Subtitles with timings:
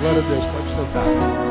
[0.00, 1.50] Glória a Deus, pode sentar.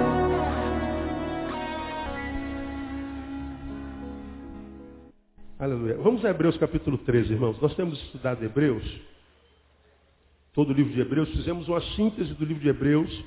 [5.59, 5.97] Aleluia.
[5.97, 7.59] Vamos a Hebreus capítulo 13, irmãos.
[7.61, 8.83] Nós temos estudado Hebreus,
[10.53, 13.25] todo o livro de Hebreus, fizemos uma síntese do livro de Hebreus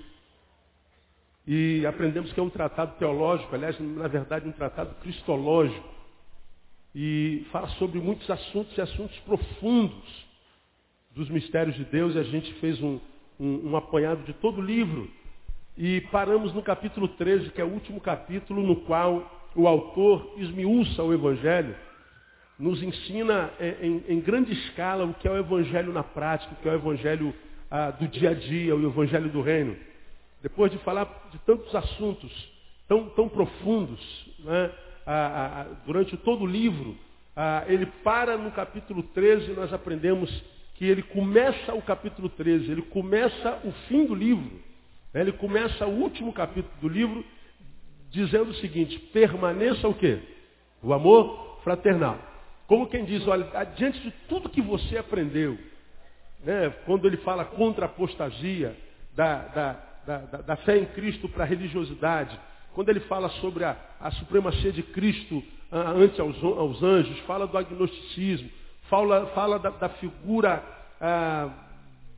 [1.46, 6.01] e aprendemos que é um tratado teológico, aliás, na verdade, um tratado cristológico.
[6.94, 10.26] E fala sobre muitos assuntos e assuntos profundos
[11.14, 12.14] dos mistérios de Deus.
[12.14, 13.00] E a gente fez um,
[13.40, 15.10] um, um apanhado de todo o livro.
[15.76, 21.02] E paramos no capítulo 13, que é o último capítulo no qual o autor esmiuça
[21.02, 21.74] o Evangelho,
[22.58, 26.56] nos ensina é, em, em, grande escala o que é o Evangelho na prática, o
[26.56, 27.34] que é o Evangelho
[27.70, 29.76] ah, do dia a dia, o Evangelho do Reino.
[30.42, 32.52] Depois de falar de tantos assuntos
[32.86, 34.00] tão, tão profundos,
[34.40, 34.70] né,
[35.06, 36.96] ah, ah, durante todo o livro,
[37.66, 40.30] ele para no capítulo 13 e nós aprendemos
[40.74, 44.60] que ele começa o capítulo 13, ele começa o fim do livro,
[45.14, 45.20] né?
[45.22, 47.24] ele começa o último capítulo do livro
[48.10, 50.18] dizendo o seguinte, permaneça o quê?
[50.82, 52.18] O amor fraternal.
[52.66, 55.58] Como quem diz, olha, diante de tudo que você aprendeu,
[56.44, 58.76] né, quando ele fala contra a apostasia,
[59.14, 59.72] da, da,
[60.06, 62.38] da, da fé em Cristo para a religiosidade,
[62.74, 67.56] quando ele fala sobre a, a supremacia de Cristo ante aos, aos anjos, fala do
[67.56, 68.50] agnosticismo,
[68.88, 70.62] fala, fala da, da figura
[71.00, 71.50] ah,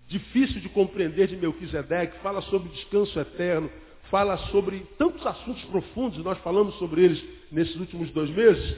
[0.08, 3.70] difícil de compreender de Melquisedeque, fala sobre descanso eterno,
[4.10, 8.76] fala sobre tantos assuntos profundos, nós falamos sobre eles nesses últimos dois meses.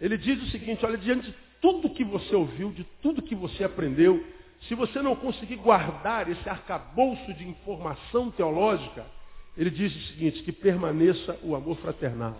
[0.00, 3.64] Ele diz o seguinte, olha, diante de tudo que você ouviu, de tudo que você
[3.64, 4.22] aprendeu,
[4.62, 9.06] se você não conseguir guardar esse arcabouço de informação teológica,
[9.56, 12.36] ele diz o seguinte, que permaneça o amor fraternal.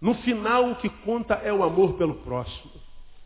[0.00, 2.72] No final, o que conta é o amor pelo próximo.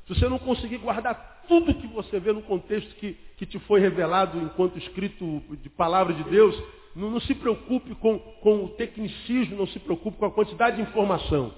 [0.07, 3.81] Se você não conseguir guardar tudo que você vê no contexto que, que te foi
[3.81, 6.55] revelado enquanto escrito de palavra de Deus,
[6.95, 10.83] não, não se preocupe com, com o tecnicismo, não se preocupe com a quantidade de
[10.83, 11.53] informação.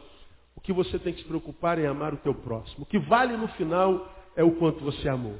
[0.56, 2.82] O que você tem que se preocupar é amar o teu próximo.
[2.82, 5.38] O que vale no final é o quanto você amou.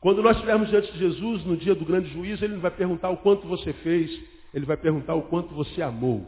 [0.00, 3.18] Quando nós estivermos diante de Jesus, no dia do grande juízo, ele vai perguntar o
[3.18, 4.10] quanto você fez,
[4.52, 6.26] ele vai perguntar o quanto você amou.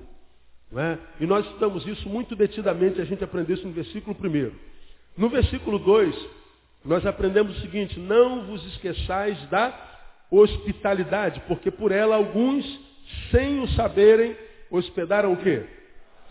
[0.74, 0.98] É?
[1.20, 4.52] E nós estudamos isso muito detidamente, a gente aprendeu isso no versículo 1.
[5.18, 6.28] No versículo 2,
[6.84, 9.90] nós aprendemos o seguinte, não vos esqueçais da
[10.30, 12.64] hospitalidade, porque por ela alguns,
[13.30, 14.34] sem o saberem,
[14.70, 15.66] hospedaram o quê?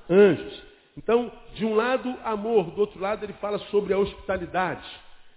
[0.10, 0.64] Anjos.
[0.98, 4.84] Então, de um lado, amor, do outro lado, ele fala sobre a hospitalidade.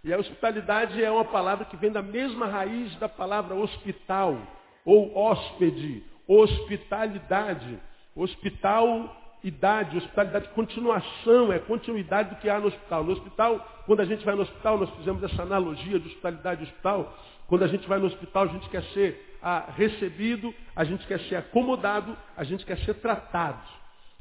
[0.02, 4.38] E a hospitalidade é uma palavra que vem da mesma raiz da palavra hospital,
[4.84, 7.78] ou hóspede, hospitalidade.
[8.14, 13.04] Hospital idade, hospitalidade, continuação, é continuidade do que há no hospital.
[13.04, 16.64] No hospital, quando a gente vai no hospital, nós fizemos essa analogia de hospitalidade e
[16.64, 17.14] hospital.
[17.46, 21.20] Quando a gente vai no hospital, a gente quer ser ah, recebido, a gente quer
[21.20, 23.60] ser acomodado, a gente quer ser tratado.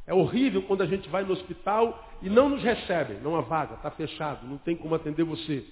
[0.05, 3.75] É horrível quando a gente vai no hospital e não nos recebem, não há vaga,
[3.75, 5.65] está fechado, não tem como atender você.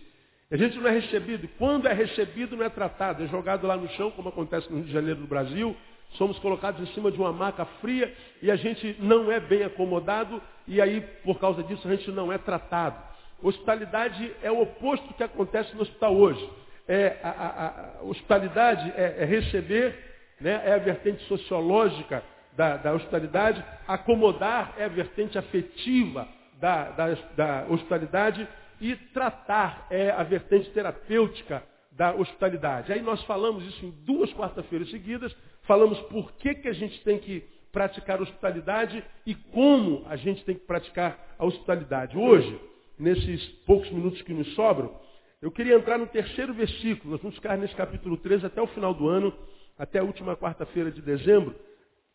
[0.49, 1.47] A gente não é recebido.
[1.57, 3.23] Quando é recebido, não é tratado.
[3.23, 5.75] É jogado lá no chão, como acontece no Rio de Janeiro, no Brasil,
[6.13, 10.41] somos colocados em cima de uma maca fria e a gente não é bem acomodado
[10.67, 13.01] e aí, por causa disso, a gente não é tratado.
[13.41, 16.49] Hospitalidade é o oposto do que acontece no hospital hoje.
[16.87, 19.95] É, a, a, a hospitalidade é, é receber,
[20.39, 22.23] né, é a vertente sociológica
[22.53, 26.27] da, da, hospitalidade, acomodar é a vertente afetiva
[26.59, 28.47] da, da, da hospitalidade
[28.79, 32.91] e tratar é a vertente terapêutica da hospitalidade.
[32.91, 35.35] Aí nós falamos isso em duas quarta-feiras seguidas,
[35.71, 40.53] falamos por que, que a gente tem que praticar hospitalidade e como a gente tem
[40.53, 42.17] que praticar a hospitalidade.
[42.17, 42.59] Hoje,
[42.99, 44.93] nesses poucos minutos que nos sobram,
[45.41, 47.11] eu queria entrar no terceiro versículo.
[47.11, 49.33] Nós vamos ficar nesse capítulo 13 até o final do ano,
[49.79, 51.55] até a última quarta-feira de dezembro,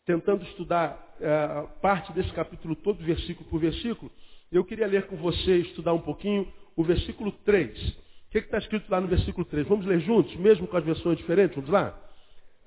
[0.05, 4.11] tentando estudar uh, parte desse capítulo todo, versículo por versículo.
[4.51, 7.89] Eu queria ler com você, estudar um pouquinho, o versículo 3.
[7.89, 9.67] O que está escrito lá no versículo 3?
[9.67, 11.55] Vamos ler juntos, mesmo com as versões diferentes?
[11.55, 12.03] Vamos lá?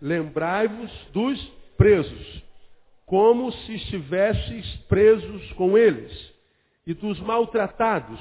[0.01, 1.41] Lembrai-vos dos
[1.77, 2.43] presos,
[3.07, 6.33] como se estivesseis presos com eles,
[6.87, 8.21] e dos maltratados,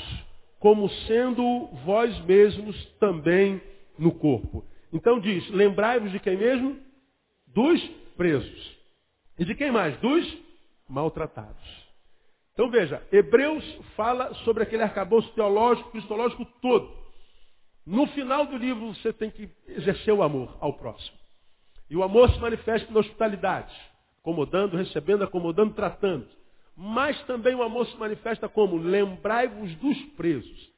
[0.59, 3.61] como sendo vós mesmos também
[3.97, 4.65] no corpo.
[4.91, 6.77] Então diz, lembrai-vos de quem mesmo?
[7.47, 7.81] Dos
[8.17, 8.77] presos.
[9.37, 9.97] E de quem mais?
[9.97, 10.37] Dos
[10.87, 11.89] maltratados.
[12.53, 13.63] Então veja, Hebreus
[13.95, 16.91] fala sobre aquele arcabouço teológico, cristológico todo.
[17.85, 21.18] No final do livro você tem que exercer o amor ao próximo.
[21.89, 23.73] E o amor se manifesta na hospitalidade,
[24.19, 26.27] acomodando, recebendo, acomodando, tratando.
[26.81, 30.71] mas também o amor se manifesta como lembrai-vos dos presos.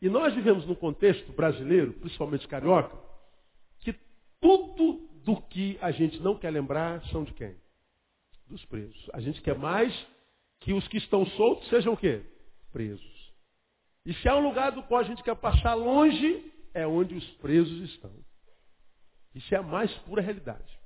[0.00, 2.96] E nós vivemos num contexto brasileiro, principalmente carioca,
[3.80, 3.94] que
[4.40, 7.56] tudo do que a gente não quer lembrar são de quem?
[8.48, 9.10] Dos presos.
[9.12, 9.94] A gente quer mais
[10.60, 12.22] que os que estão soltos sejam o quê?
[12.72, 13.32] Presos.
[14.06, 17.26] E se há um lugar do qual a gente quer passar longe, é onde os
[17.36, 18.12] presos estão.
[19.34, 20.78] Isso é a mais pura realidade.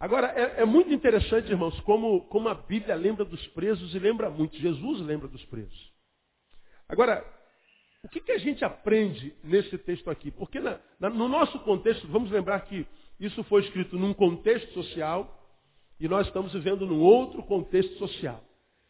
[0.00, 4.30] Agora, é, é, muito interessante, irmãos, como, como a Bíblia lembra dos presos e lembra
[4.30, 4.56] muito.
[4.56, 5.92] Jesus lembra dos presos.
[6.88, 7.24] Agora,
[8.04, 10.30] o que, que a gente aprende nesse texto aqui?
[10.30, 12.86] Porque na, na, no nosso contexto, vamos lembrar que
[13.18, 15.34] isso foi escrito num contexto social
[15.98, 18.40] e nós estamos vivendo num outro contexto social.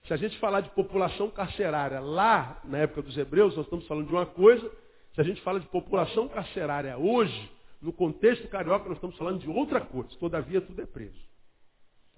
[0.06, 4.06] Se a gente falar de população carcerária lá na época dos hebreus, nós estamos falando
[4.06, 4.70] de uma coisa.
[5.14, 7.50] Se a gente fala de população carcerária hoje,
[7.80, 10.08] no contexto carioca, nós estamos falando de outra coisa.
[10.18, 11.28] Todavia, tudo é preso.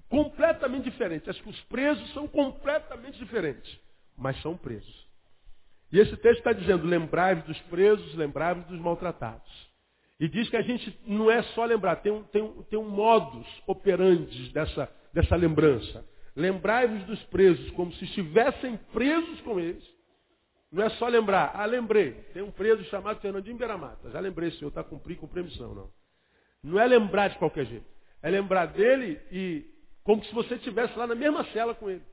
[0.09, 1.29] Completamente diferente.
[1.29, 3.79] Acho que os presos são completamente diferentes,
[4.17, 5.09] mas são presos.
[5.93, 9.71] E esse texto está dizendo: lembrai-vos dos presos, lembrai-vos dos maltratados.
[10.19, 12.89] E diz que a gente não é só lembrar, tem um, tem um, tem um
[12.89, 16.05] modus operandi dessa, dessa lembrança.
[16.37, 19.83] Lembrai-vos dos presos como se estivessem presos com eles.
[20.71, 24.11] Não é só lembrar, ah, lembrei, tem um preso chamado Fernandinho Beiramata.
[24.11, 25.91] Já lembrei, senhor, está cumprindo com missão, não.
[26.63, 27.87] Não é lembrar de qualquer jeito.
[28.23, 29.65] É lembrar dele e
[30.05, 32.05] como se você estivesse lá na mesma cela com ele.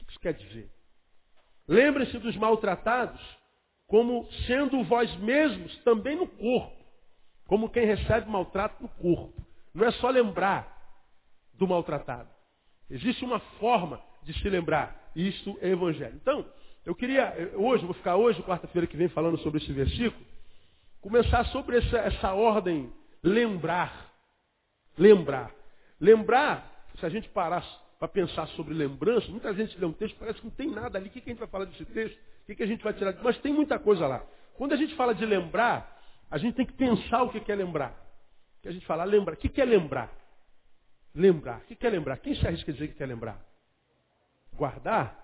[0.00, 0.70] O que isso quer dizer?
[1.66, 3.20] Lembrem-se dos maltratados
[3.86, 6.76] como sendo vós mesmos também no corpo.
[7.46, 9.34] Como quem recebe maltrato no corpo.
[9.74, 10.76] Não é só lembrar
[11.54, 12.28] do maltratado.
[12.90, 15.10] Existe uma forma de se lembrar.
[15.16, 16.16] Isto é evangelho.
[16.16, 16.46] Então,
[16.88, 20.24] eu queria, hoje, vou ficar hoje, quarta-feira que vem, falando sobre esse versículo,
[21.02, 22.90] começar sobre essa, essa ordem,
[23.22, 24.10] lembrar.
[24.96, 25.54] Lembrar.
[26.00, 27.62] Lembrar, se a gente parar
[27.98, 31.08] para pensar sobre lembrança, muita gente lê um texto, parece que não tem nada ali.
[31.08, 32.16] O que, que a gente vai falar desse texto?
[32.16, 33.14] O que, que a gente vai tirar?
[33.22, 34.24] Mas tem muita coisa lá.
[34.54, 35.94] Quando a gente fala de lembrar,
[36.30, 37.94] a gente tem que pensar o que é lembrar.
[38.62, 39.34] Que a gente fala, lembra.
[39.34, 40.10] O que é lembrar?
[41.14, 41.58] Lembrar.
[41.58, 42.16] O que é lembrar?
[42.16, 43.38] Quem se arrisca a dizer que quer lembrar?
[44.54, 45.17] Guardar?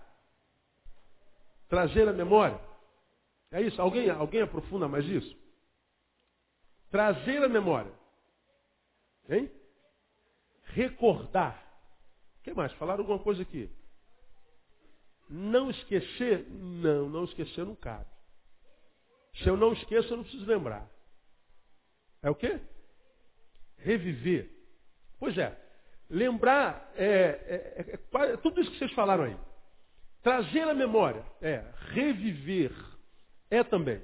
[1.69, 2.61] Trazer a memória.
[3.51, 3.81] É isso?
[3.81, 5.37] Alguém, alguém aprofunda mais isso?
[6.91, 7.93] Trazer a memória.
[9.29, 9.51] Hein?
[10.65, 11.63] Recordar.
[12.39, 12.73] O que mais?
[12.75, 13.71] Falaram alguma coisa aqui?
[15.29, 16.47] Não esquecer?
[16.51, 18.11] Não, não esquecer não cabe.
[19.37, 20.89] Se eu não esqueço, eu não preciso lembrar.
[22.23, 22.61] É o quê?
[23.79, 24.51] Reviver.
[25.19, 25.59] Pois é.
[26.09, 29.37] Lembrar é, é, é, é tudo isso que vocês falaram aí.
[30.25, 32.73] Trazer a memória é reviver.
[33.51, 34.01] É também.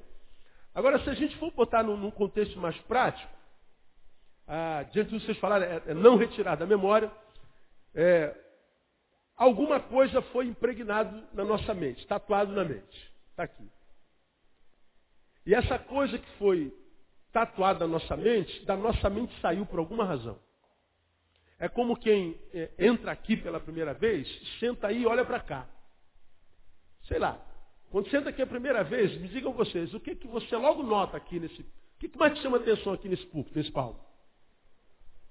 [0.75, 3.33] Agora, se a gente for botar num, num contexto mais prático,
[4.47, 7.11] ah, diante do que vocês falaram, é, é não retirar da memória,
[7.95, 8.37] é,
[9.35, 13.13] alguma coisa foi impregnado na nossa mente, tatuado na mente.
[13.31, 13.67] Está aqui.
[15.47, 16.71] E essa coisa que foi
[17.33, 20.39] tatuada na nossa mente, da nossa mente saiu por alguma razão.
[21.59, 24.29] É como quem é, entra aqui pela primeira vez,
[24.59, 25.67] senta aí e olha para cá.
[27.11, 27.45] Sei lá.
[27.91, 31.17] Quando senta aqui a primeira vez, me digam vocês, o que, que você logo nota
[31.17, 31.61] aqui nesse.
[31.61, 31.67] O
[31.99, 33.99] que, que mais te chama atenção aqui nesse púlpito, nesse palco?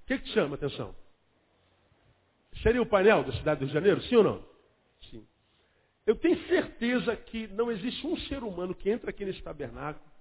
[0.03, 0.93] O que, que te chama atenção?
[2.61, 4.45] Seria o painel da cidade do Rio de Janeiro, sim ou não?
[5.09, 5.25] Sim.
[6.05, 10.11] Eu tenho certeza que não existe um ser humano que entra aqui nesse tabernáculo,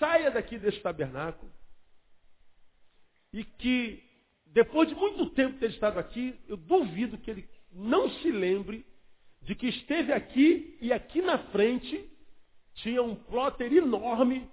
[0.00, 1.50] saia daqui desse tabernáculo,
[3.32, 4.02] e que,
[4.46, 8.84] depois de muito tempo ter estado aqui, eu duvido que ele não se lembre
[9.44, 12.10] de que esteve aqui e aqui na frente
[12.76, 14.48] tinha um plotter enorme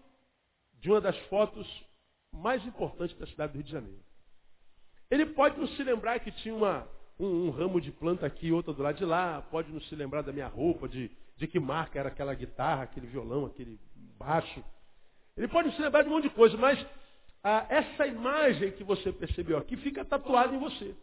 [0.79, 1.67] de uma das fotos
[2.31, 4.03] mais importantes da cidade do Rio de Janeiro.
[5.10, 6.88] Ele pode não se lembrar que tinha uma,
[7.19, 9.95] um, um, ramo de planta aqui e outra do lado de lá, pode não se
[9.95, 13.79] lembrar da minha roupa, de, de que marca era aquela guitarra, aquele violão, aquele
[14.17, 14.63] baixo.
[15.38, 16.86] Ele pode não se lembrar de um monte de coisa, mas
[17.43, 20.95] ah, essa imagem que você percebeu aqui fica tatuada em você.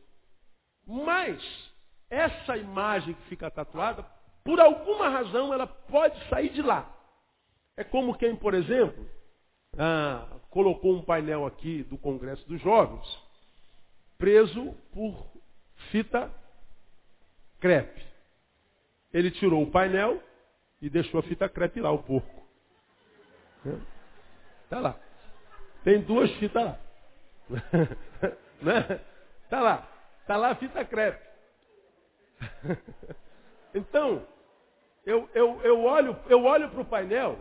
[0.86, 1.42] Mas
[2.10, 4.04] essa imagem que fica tatuada,
[4.44, 6.90] por alguma razão, ela pode sair de lá.
[7.76, 9.06] É como quem, por exemplo,
[9.78, 13.06] ah, colocou um painel aqui do Congresso dos Jovens,
[14.16, 15.30] preso por
[15.90, 16.30] fita
[17.60, 18.02] crepe.
[19.12, 20.22] Ele tirou o painel
[20.80, 22.46] e deixou a fita crepe lá, o porco.
[24.64, 24.98] Está lá.
[25.84, 26.78] Tem duas fitas lá.
[28.60, 29.00] né?
[29.48, 29.88] Tá lá.
[30.22, 31.27] Está lá a fita crepe.
[33.74, 34.26] então,
[35.04, 37.38] eu, eu, eu olho, eu olho para o painel.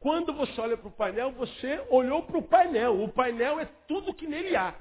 [0.00, 3.02] Quando você olha para o painel, você olhou para o painel.
[3.02, 4.74] O painel é tudo que nele há.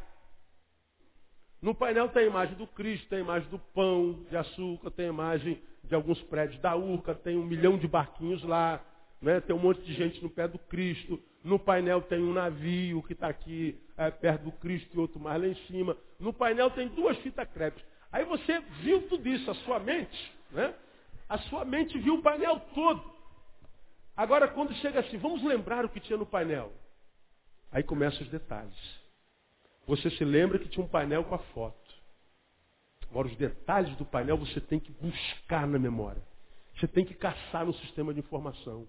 [1.62, 5.06] No painel tem a imagem do Cristo, tem a imagem do pão de açúcar, tem
[5.06, 8.80] a imagem de alguns prédios da Urca, tem um milhão de barquinhos lá,
[9.22, 9.42] né?
[9.42, 11.20] tem um monte de gente no pé do Cristo.
[11.44, 15.42] No painel tem um navio que está aqui é, perto do Cristo e outro mais
[15.42, 15.98] lá em cima.
[16.20, 17.84] No painel tem duas fitas crepes.
[18.18, 20.74] Aí você viu tudo isso, a sua mente, né?
[21.30, 23.04] A sua mente viu o painel todo.
[24.16, 26.74] Agora, quando chega assim, vamos lembrar o que tinha no painel.
[27.72, 28.76] Aí começam os detalhes.
[29.86, 31.94] Você se lembra que tinha um painel com a foto.
[33.08, 36.24] Agora, os detalhes do painel você tem que buscar na memória.
[36.76, 38.88] Você tem que caçar no sistema de informação.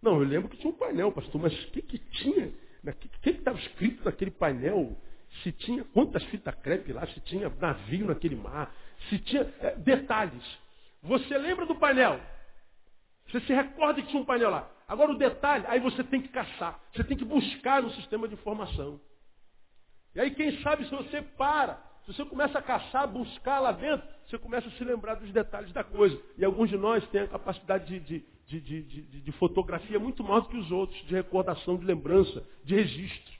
[0.00, 2.50] Não, eu lembro que tinha um painel, pastor, mas o que, que tinha?
[2.82, 4.96] O que estava escrito naquele painel?
[5.42, 8.74] Se tinha quantas fitas crepe lá, se tinha navio naquele mar,
[9.08, 9.42] se tinha.
[9.60, 10.58] É, detalhes.
[11.02, 12.20] Você lembra do painel?
[13.28, 14.70] Você se recorda que tinha um painel lá.
[14.88, 16.80] Agora o detalhe, aí você tem que caçar.
[16.94, 19.00] Você tem que buscar no sistema de informação.
[20.14, 24.06] E aí, quem sabe, se você para, se você começa a caçar, buscar lá dentro,
[24.26, 26.18] você começa a se lembrar dos detalhes da coisa.
[26.38, 30.40] E alguns de nós têm a capacidade de, de, de, de, de fotografia muito maior
[30.40, 33.35] do que os outros, de recordação, de lembrança, de registro.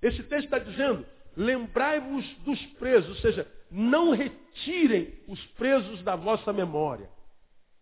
[0.00, 6.52] Esse texto está dizendo, lembrai-vos dos presos, ou seja, não retirem os presos da vossa
[6.52, 7.08] memória.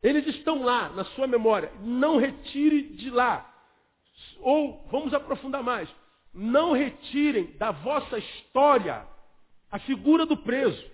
[0.03, 1.73] Eles estão lá, na sua memória.
[1.81, 3.53] Não retire de lá.
[4.41, 5.89] Ou, vamos aprofundar mais,
[6.33, 9.07] não retirem da vossa história
[9.71, 10.91] a figura do preso.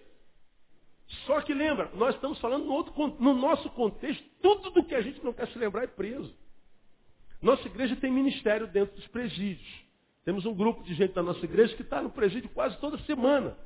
[1.27, 5.03] Só que lembra, nós estamos falando no, outro, no nosso contexto, tudo do que a
[5.03, 6.35] gente não quer se lembrar é preso.
[7.41, 9.82] Nossa igreja tem ministério dentro dos presídios.
[10.25, 13.57] Temos um grupo de gente da nossa igreja que está no presídio quase toda semana.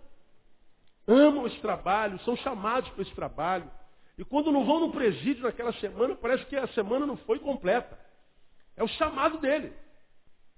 [1.07, 3.71] Amam esse trabalho, são chamados para esse trabalho.
[4.19, 7.99] E quando não vão no presídio naquela semana, parece que a semana não foi completa.
[8.77, 9.73] É o chamado dele.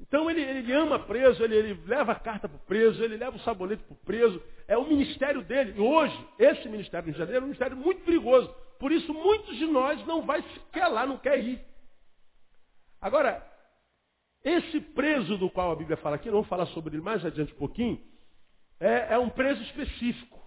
[0.00, 3.36] Então ele, ele ama preso, ele, ele leva a carta para o preso, ele leva
[3.36, 4.40] o sabonete para o preso.
[4.68, 5.74] É o ministério dele.
[5.76, 8.48] E hoje, esse ministério de Janeiro é um ministério muito perigoso.
[8.78, 11.60] Por isso, muitos de nós não vai sequer lá, não quer ir.
[13.00, 13.44] Agora,
[14.44, 17.52] esse preso do qual a Bíblia fala aqui, não vou falar sobre ele mais adiante
[17.52, 18.00] um pouquinho,
[18.80, 20.38] é, é um preso específico,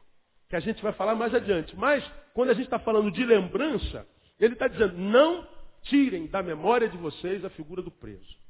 [0.50, 1.76] que a gente vai falar mais adiante.
[1.76, 4.08] Mas, quando a gente está falando de lembrança,
[4.40, 5.48] ele está dizendo, não
[5.84, 8.42] tirem da memória de vocês a figura do preso.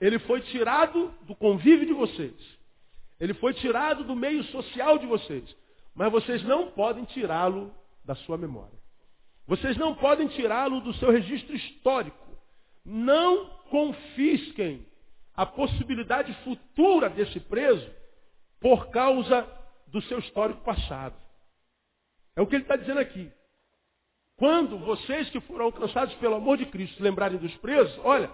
[0.00, 2.34] Ele foi tirado do convívio de vocês.
[3.18, 5.54] Ele foi tirado do meio social de vocês.
[5.94, 7.72] Mas vocês não podem tirá-lo
[8.04, 8.78] da sua memória.
[9.46, 12.29] Vocês não podem tirá-lo do seu registro histórico.
[12.84, 14.86] Não confisquem
[15.34, 17.90] a possibilidade futura desse preso
[18.60, 19.48] por causa
[19.86, 21.16] do seu histórico passado.
[22.36, 23.30] É o que ele está dizendo aqui.
[24.36, 28.30] Quando vocês que foram alcançados pelo amor de Cristo lembrarem dos presos, olha,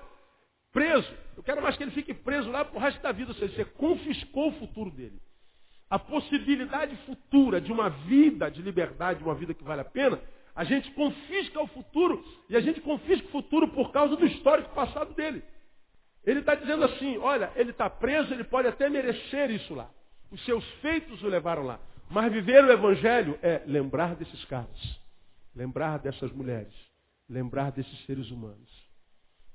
[0.72, 1.12] preso.
[1.36, 3.32] Eu quero mais que ele fique preso lá para o resto da vida.
[3.32, 5.20] Ou seja, você confiscou o futuro dele.
[5.88, 10.20] A possibilidade futura de uma vida de liberdade, de uma vida que vale a pena,
[10.56, 14.74] a gente confisca o futuro e a gente confisca o futuro por causa do histórico
[14.74, 15.44] passado dele.
[16.24, 19.90] Ele está dizendo assim, olha, ele está preso, ele pode até merecer isso lá.
[20.30, 21.78] Os seus feitos o levaram lá.
[22.08, 25.00] Mas viver o evangelho é lembrar desses caras,
[25.54, 26.72] lembrar dessas mulheres,
[27.28, 28.70] lembrar desses seres humanos.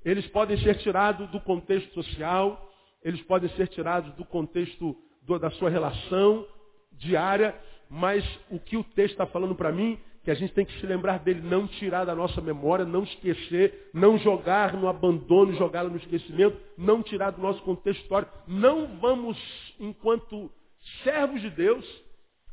[0.04, 2.70] Eles podem ser tirados do contexto social,
[3.02, 6.46] eles podem ser tirados do contexto do, da sua relação
[6.92, 10.78] diária, mas o que o texto está falando para mim, que a gente tem que
[10.80, 15.84] se lembrar dele, não tirar da nossa memória, não esquecer, não jogar no abandono, jogar
[15.84, 18.32] no esquecimento, não tirar do nosso contexto histórico.
[18.46, 19.36] Não vamos,
[19.80, 20.50] enquanto
[21.02, 21.84] servos de Deus,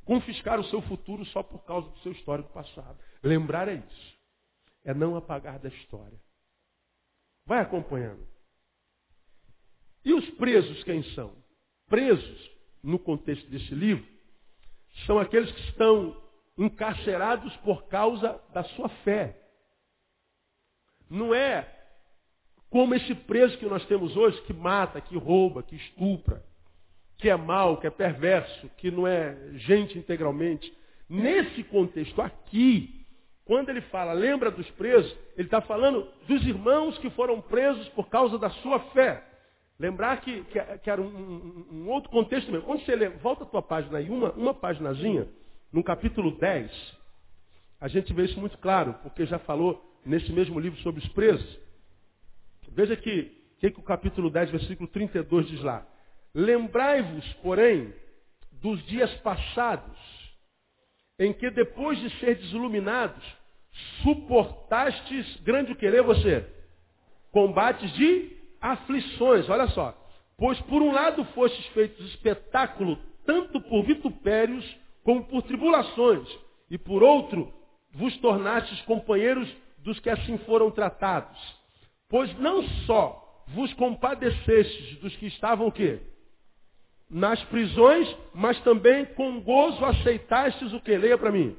[0.03, 2.97] confiscar o seu futuro só por causa do seu histórico passado.
[3.21, 4.19] Lembrar é isso.
[4.83, 6.19] É não apagar da história.
[7.45, 8.27] Vai acompanhando.
[10.03, 11.35] E os presos quem são?
[11.87, 14.05] Presos, no contexto desse livro,
[15.05, 16.28] são aqueles que estão
[16.59, 19.35] encarcerados por causa da sua fé.
[21.09, 21.65] Não é
[22.69, 26.43] como esse preso que nós temos hoje, que mata, que rouba, que estupra,
[27.17, 30.71] que é mau, que é perverso, que não é gente integralmente.
[31.09, 33.07] Nesse contexto aqui,
[33.45, 38.07] quando ele fala, lembra dos presos, ele está falando dos irmãos que foram presos por
[38.09, 39.23] causa da sua fé.
[39.79, 42.67] Lembrar que, que, que era um, um, um, outro contexto mesmo.
[42.67, 45.25] Quando você lê, volta a tua página aí, uma, uma paginazinha,
[45.71, 46.71] no capítulo 10,
[47.79, 51.59] a gente vê isso muito claro, porque já falou nesse mesmo livro sobre os presos.
[52.69, 55.85] Veja que, que, que o capítulo 10, versículo 32 diz lá.
[56.33, 57.93] Lembrai-vos, porém,
[58.51, 59.97] dos dias passados,
[61.17, 63.23] em que depois de ser desiluminados,
[64.03, 66.45] suportastes grande o querer você?
[67.31, 69.95] Combates de aflições, olha só.
[70.37, 74.65] Pois por um lado fostes feitos espetáculo tanto por vitupérios
[75.09, 76.29] como por tribulações,
[76.69, 77.51] e por outro,
[77.95, 81.35] vos tornastes companheiros dos que assim foram tratados.
[82.07, 85.99] Pois não só vos compadecestes dos que estavam o quê?
[87.09, 90.95] Nas prisões, mas também com gozo aceitastes o que?
[90.95, 91.57] Leia para mim.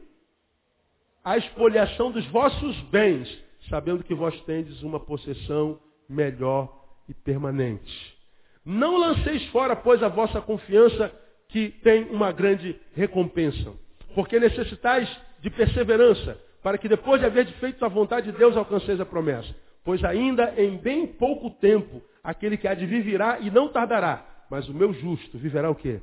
[1.25, 3.29] A expoliação dos vossos bens,
[3.69, 6.73] sabendo que vós tendes uma possessão melhor
[7.09, 8.17] e permanente.
[8.65, 11.13] Não lanceis fora, pois, a vossa confiança,
[11.51, 13.73] que tem uma grande recompensa.
[14.15, 15.09] Porque necessitais
[15.41, 19.55] de perseverança, para que depois de haver feito a vontade de Deus alcanceis a promessa.
[19.85, 24.27] Pois ainda em bem pouco tempo, aquele que há de vir virá e não tardará.
[24.51, 26.01] Mas o meu justo viverá o quê?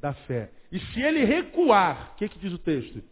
[0.00, 0.50] Da fé.
[0.72, 3.02] E se ele recuar, o que, que diz o texto?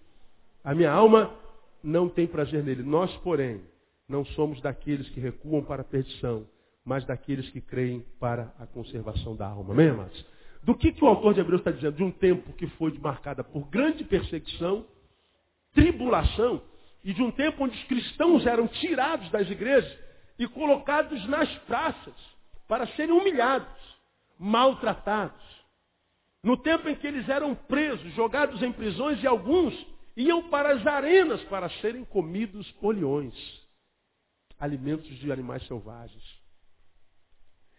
[0.64, 1.35] A minha alma
[1.82, 2.82] não tem prazer nele.
[2.82, 3.61] Nós, porém,
[4.08, 6.47] não somos daqueles que recuam para a perdição,
[6.85, 9.75] mas daqueles que creem para a conservação da alma.
[9.75, 10.25] Amém, amados?
[10.68, 11.96] Do que, que o autor de Hebreus está dizendo?
[11.96, 14.84] De um tempo que foi marcada por grande perseguição,
[15.72, 16.60] tribulação,
[17.02, 19.90] e de um tempo onde os cristãos eram tirados das igrejas
[20.38, 22.12] e colocados nas praças
[22.68, 23.72] para serem humilhados,
[24.38, 25.42] maltratados.
[26.44, 29.75] No tempo em que eles eram presos, jogados em prisões e alguns
[30.14, 33.34] iam para as arenas para serem comidos por leões,
[34.60, 36.25] alimentos de animais selvagens.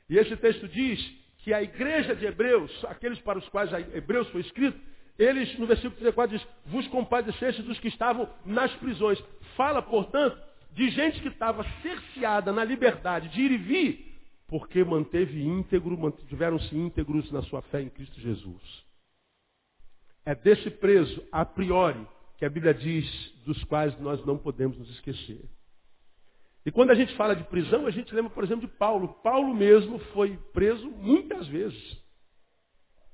[0.09, 4.41] E esse texto diz que a igreja de Hebreus, aqueles para os quais Hebreus foi
[4.41, 4.79] escrito,
[5.17, 9.21] eles, no versículo 34, diz, vos compadeceste dos que estavam nas prisões.
[9.55, 10.41] Fala, portanto,
[10.71, 16.75] de gente que estava cerceada na liberdade de ir e vir, porque manteve íntegro, mantiveram-se
[16.75, 18.85] íntegros na sua fé em Cristo Jesus.
[20.25, 22.05] É desse preso, a priori,
[22.37, 23.05] que a Bíblia diz,
[23.45, 25.41] dos quais nós não podemos nos esquecer.
[26.65, 29.15] E quando a gente fala de prisão, a gente lembra, por exemplo, de Paulo.
[29.23, 31.97] Paulo mesmo foi preso muitas vezes.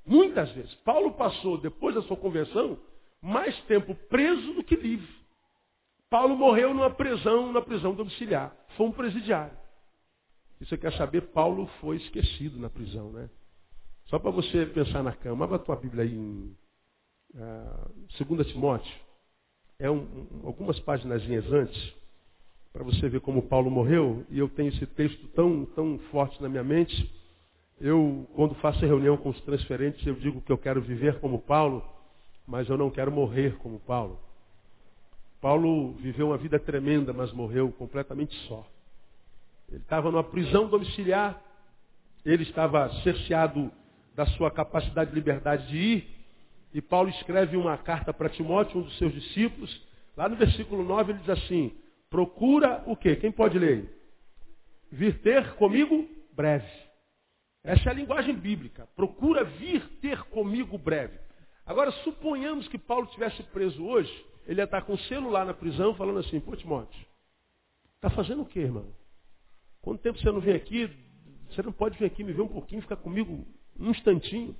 [0.05, 0.73] Muitas vezes.
[0.75, 2.79] Paulo passou, depois da sua conversão,
[3.21, 5.25] mais tempo preso do que livre.
[6.09, 8.55] Paulo morreu numa prisão, na prisão domiciliar.
[8.77, 9.57] Foi um presidiário.
[10.59, 13.29] E você quer saber, Paulo foi esquecido na prisão, né?
[14.05, 15.45] Só para você pensar na cama.
[15.45, 16.55] Abra a tua Bíblia aí em
[17.33, 18.93] uh, 2 Timóteo.
[19.79, 21.93] É um, um, algumas páginas antes,
[22.75, 24.25] para você ver como Paulo morreu.
[24.29, 27.09] E eu tenho esse texto tão, tão forte na minha mente
[27.79, 31.83] eu, quando faço reunião com os transferentes, eu digo que eu quero viver como Paulo,
[32.47, 34.19] mas eu não quero morrer como Paulo.
[35.41, 38.65] Paulo viveu uma vida tremenda, mas morreu completamente só.
[39.69, 41.41] Ele estava numa prisão domiciliar,
[42.23, 43.71] ele estava cerceado
[44.15, 46.15] da sua capacidade de liberdade de ir,
[46.73, 49.85] e Paulo escreve uma carta para Timóteo, um dos seus discípulos.
[50.15, 51.73] Lá no versículo 9 ele diz assim:
[52.09, 53.15] Procura o quê?
[53.15, 53.91] Quem pode ler?
[54.91, 56.69] Vir ter comigo breve.
[57.63, 58.87] Essa é a linguagem bíblica.
[58.95, 61.17] Procura vir ter comigo breve.
[61.65, 65.95] Agora, suponhamos que Paulo tivesse preso hoje, ele ia estar com o celular na prisão
[65.95, 67.05] falando assim, pô Timóteo,
[67.95, 68.93] está fazendo o quê, irmão?
[69.81, 70.87] Quanto tempo você não vem aqui?
[71.49, 73.45] Você não pode vir aqui me ver um pouquinho, ficar comigo
[73.79, 74.55] um instantinho?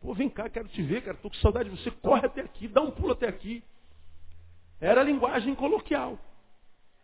[0.00, 2.68] Pô, vem cá, quero te ver, cara, estou com saudade de você, corre até aqui,
[2.68, 3.62] dá um pulo até aqui.
[4.80, 6.18] Era linguagem coloquial.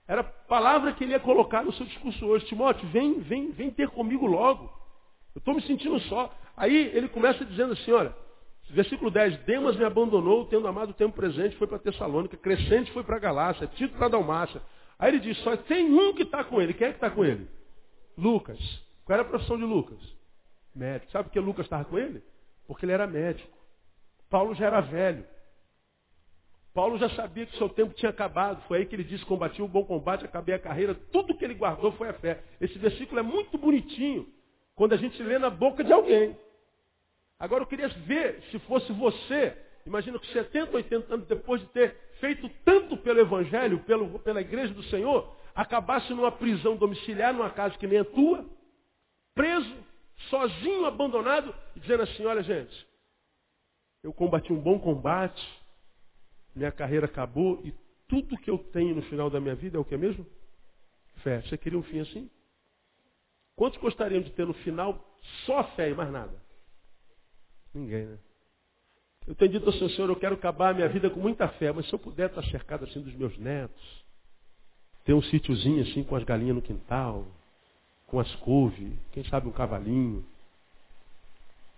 [0.09, 2.47] Era a palavra que ele ia colocar no seu discurso hoje.
[2.47, 4.65] Timóteo, vem, vem, vem ter comigo logo.
[5.35, 6.33] Eu estou me sentindo só.
[6.57, 8.15] Aí ele começa dizendo assim, olha,
[8.71, 13.05] versículo 10, Demas me abandonou, tendo amado o tempo presente, foi para Tessalônica, Crescente foi
[13.05, 14.62] para Galácia, Tito para Dalmácia.
[14.99, 16.73] Aí ele diz, só tem um que está com ele.
[16.73, 17.47] Quem é que está com ele?
[18.17, 18.59] Lucas.
[19.05, 19.99] Qual era a profissão de Lucas?
[20.75, 21.12] Médico.
[21.12, 22.23] Sabe por que Lucas estava com ele?
[22.67, 23.57] Porque ele era médico.
[24.31, 25.25] Paulo já era velho.
[26.77, 28.61] Paulo já sabia que o seu tempo tinha acabado.
[28.69, 30.95] Foi aí que ele disse, combati o bom combate, acabei a carreira.
[31.11, 32.43] Tudo que ele guardou foi a fé.
[32.61, 34.29] Esse versículo é muito bonitinho
[34.75, 36.39] quando a gente lê na boca de alguém.
[37.39, 41.97] Agora eu queria ver se fosse você, imagina que 70, 80 anos depois de ter
[42.21, 47.79] feito tanto pelo Evangelho, pelo, pela igreja do Senhor, acabasse numa prisão domiciliar, numa casa
[47.79, 48.45] que nem a tua,
[49.35, 49.75] preso,
[50.29, 52.87] sozinho, abandonado, e dizendo assim, olha gente,
[54.03, 55.43] eu combati um bom combate,
[56.57, 57.75] minha carreira acabou e
[58.09, 60.27] tudo que eu tenho no final da minha vida é o que mesmo?
[61.23, 61.42] Fé.
[61.42, 62.31] Você queria um fim assim?
[63.55, 65.05] Quantos gostariam de ter no final
[65.45, 66.35] só fé e mais nada?
[67.75, 68.19] Ninguém, né?
[69.27, 71.73] Eu tenho dito ao Senhor, Senhor, eu quero acabar a minha vida com muita fé,
[71.73, 74.05] mas se eu puder estar cercado assim dos meus netos,
[75.05, 77.27] ter um sítiozinho assim com as galinhas no quintal,
[78.07, 80.25] com as couves, quem sabe um cavalinho,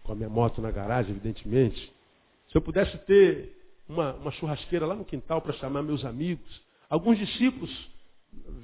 [0.02, 1.92] com a minha moto na garagem, evidentemente.
[2.50, 3.57] Se eu pudesse ter
[3.88, 6.62] uma, uma churrasqueira lá no quintal para chamar meus amigos.
[6.88, 7.70] Alguns discípulos,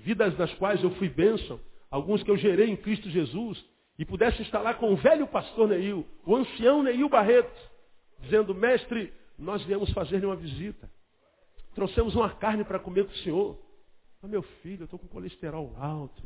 [0.05, 1.61] vidas das quais eu fui bênção,
[1.91, 3.65] alguns que eu gerei em Cristo Jesus,
[3.99, 7.71] e pudesse estar lá com o velho pastor Neil, o ancião Neil Barreto,
[8.21, 10.91] dizendo, mestre, nós viemos fazer-lhe uma visita.
[11.75, 13.59] Trouxemos uma carne para comer com o senhor.
[14.21, 16.23] Mas meu filho, eu estou com colesterol alto.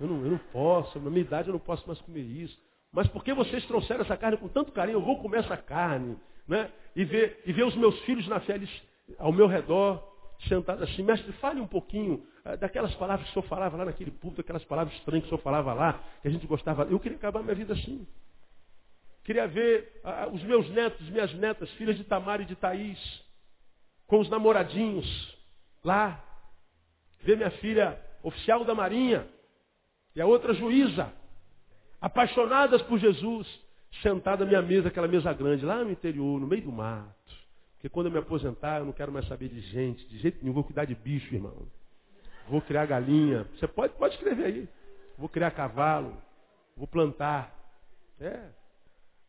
[0.00, 2.58] Eu não, eu não posso, na minha idade eu não posso mais comer isso.
[2.92, 4.96] Mas por que vocês trouxeram essa carne com tanto carinho?
[4.96, 6.16] Eu vou comer essa carne.
[6.48, 6.72] Né?
[6.96, 8.70] E, ver, e ver os meus filhos na fé eles,
[9.18, 10.02] ao meu redor,
[10.48, 11.02] sentados assim.
[11.02, 14.64] Mestre, fale um pouquinho uh, daquelas palavras que o senhor falava lá naquele púlpito, aquelas
[14.64, 16.84] palavras estranhas que o senhor falava lá, que a gente gostava.
[16.84, 18.06] Eu queria acabar minha vida assim.
[19.24, 22.98] Queria ver uh, os meus netos, minhas netas, filhas de Tamar e de Thaís,
[24.06, 25.36] com os namoradinhos
[25.84, 26.24] lá.
[27.20, 29.28] Ver minha filha oficial da Marinha
[30.14, 31.12] e a outra juíza,
[32.00, 33.46] apaixonadas por Jesus,
[34.02, 37.34] sentada à minha mesa, aquela mesa grande, lá no interior, no meio do mato.
[37.74, 40.54] Porque quando eu me aposentar, eu não quero mais saber de gente, de jeito nenhum,
[40.54, 41.66] vou cuidar de bicho, irmão.
[42.48, 43.46] Vou criar galinha.
[43.54, 44.68] Você pode, pode escrever aí.
[45.16, 46.16] Vou criar cavalo.
[46.76, 47.54] Vou plantar.
[48.20, 48.48] É.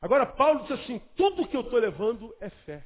[0.01, 2.85] Agora, Paulo diz assim: tudo que eu estou levando é fé.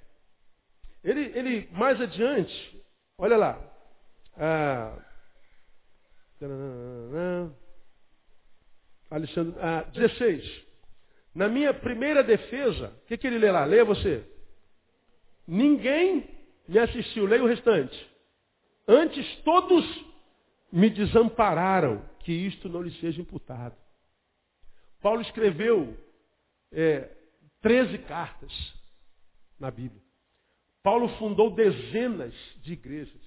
[1.03, 2.83] Ele, ele, mais adiante,
[3.17, 3.61] olha lá.
[4.37, 4.97] Ah,
[9.11, 10.65] Alexandre, ah, 16.
[11.33, 13.65] Na minha primeira defesa, o que, que ele lê lá?
[13.65, 14.23] Leia você.
[15.47, 16.29] Ninguém
[16.67, 17.25] me assistiu.
[17.25, 18.11] Leia o restante.
[18.87, 19.83] Antes todos
[20.71, 23.75] me desampararam, que isto não lhe seja imputado.
[25.01, 25.97] Paulo escreveu
[26.71, 27.09] é,
[27.61, 28.51] 13 cartas
[29.59, 30.01] na Bíblia.
[30.81, 33.21] Paulo fundou dezenas de igrejas.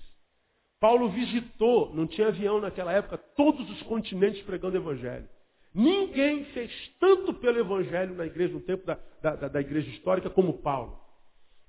[0.78, 5.28] Paulo visitou, não tinha avião naquela época, todos os continentes pregando o Evangelho.
[5.76, 10.54] Ninguém fez tanto pelo Evangelho na igreja, no tempo da, da, da igreja histórica, como
[10.54, 10.98] Paulo.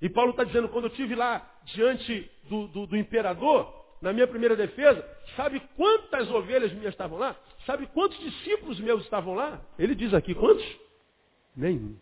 [0.00, 4.26] E Paulo está dizendo, quando eu estive lá diante do, do, do imperador, na minha
[4.26, 7.36] primeira defesa, sabe quantas ovelhas minhas estavam lá?
[7.66, 9.60] Sabe quantos discípulos meus estavam lá?
[9.78, 10.64] Ele diz aqui, quantos?
[11.54, 11.94] Nenhum.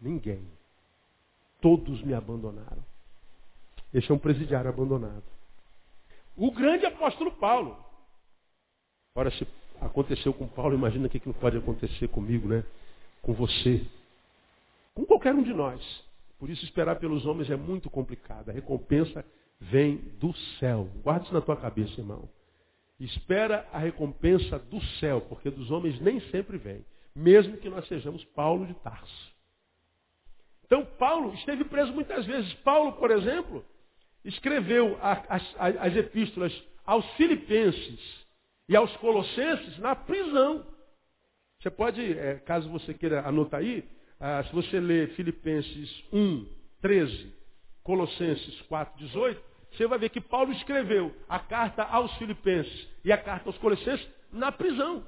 [0.00, 0.48] Ninguém.
[1.60, 2.82] Todos me abandonaram.
[3.92, 5.24] Este é um presidiário abandonado.
[6.38, 7.76] O grande apóstolo Paulo.
[9.14, 9.46] Ora, se
[9.80, 12.64] aconteceu com Paulo, imagina o que não pode acontecer comigo, né?
[13.22, 13.84] Com você.
[14.94, 15.80] Com qualquer um de nós.
[16.38, 18.48] Por isso esperar pelos homens é muito complicado.
[18.48, 19.24] A recompensa
[19.60, 20.88] vem do céu.
[21.02, 22.28] Guarde isso na tua cabeça, irmão.
[22.98, 26.84] Espera a recompensa do céu, porque dos homens nem sempre vem.
[27.14, 29.30] Mesmo que nós sejamos Paulo de Tarso.
[30.64, 32.52] Então Paulo esteve preso muitas vezes.
[32.54, 33.64] Paulo, por exemplo,
[34.24, 35.24] escreveu as,
[35.58, 36.52] as, as epístolas
[36.86, 38.20] aos filipenses
[38.70, 40.64] e aos colossenses na prisão.
[41.60, 43.84] Você pode, é, caso você queira anotar aí,
[44.20, 46.46] ah, se você ler Filipenses 1,
[46.80, 47.34] 13,
[47.82, 53.18] Colossenses 4, 18, você vai ver que Paulo escreveu a carta aos Filipenses e a
[53.18, 55.04] carta aos Colossenses na prisão.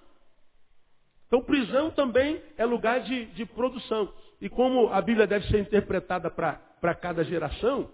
[1.28, 4.12] Então, prisão também é lugar de, de produção.
[4.40, 7.88] E como a Bíblia deve ser interpretada para cada geração,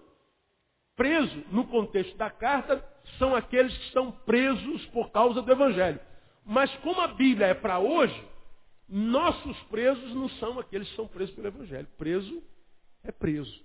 [0.99, 2.83] preso no contexto da carta
[3.17, 5.97] são aqueles que estão presos por causa do Evangelho.
[6.45, 8.21] Mas como a Bíblia é para hoje,
[8.89, 11.87] nossos presos não são aqueles que são presos pelo Evangelho.
[11.97, 12.43] Preso
[13.01, 13.63] é preso.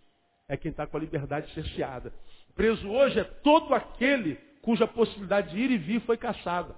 [0.49, 2.13] É quem está com a liberdade cerceada.
[2.55, 6.77] Preso hoje é todo aquele cuja possibilidade de ir e vir foi caçada.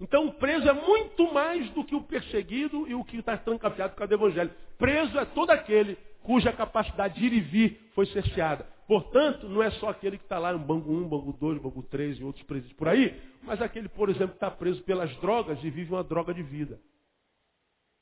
[0.00, 3.94] Então o preso é muito mais do que o perseguido e o que está trancafiado
[3.94, 4.52] por causa do Evangelho.
[4.78, 8.64] Preso é todo aquele cuja capacidade de ir e vir foi cerceada.
[8.90, 12.18] Portanto, não é só aquele que está lá no Banco 1, Banco 2, Banco 3
[12.18, 15.70] e outros presídios por aí, mas aquele, por exemplo, que está preso pelas drogas e
[15.70, 16.76] vive uma droga de vida.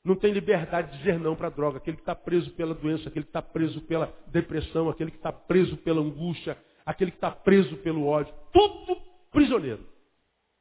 [0.03, 1.77] Não tem liberdade de dizer não para a droga.
[1.77, 5.31] Aquele que está preso pela doença, aquele que está preso pela depressão, aquele que está
[5.31, 8.33] preso pela angústia, aquele que está preso pelo ódio.
[8.51, 8.99] Tudo
[9.29, 9.85] prisioneiro.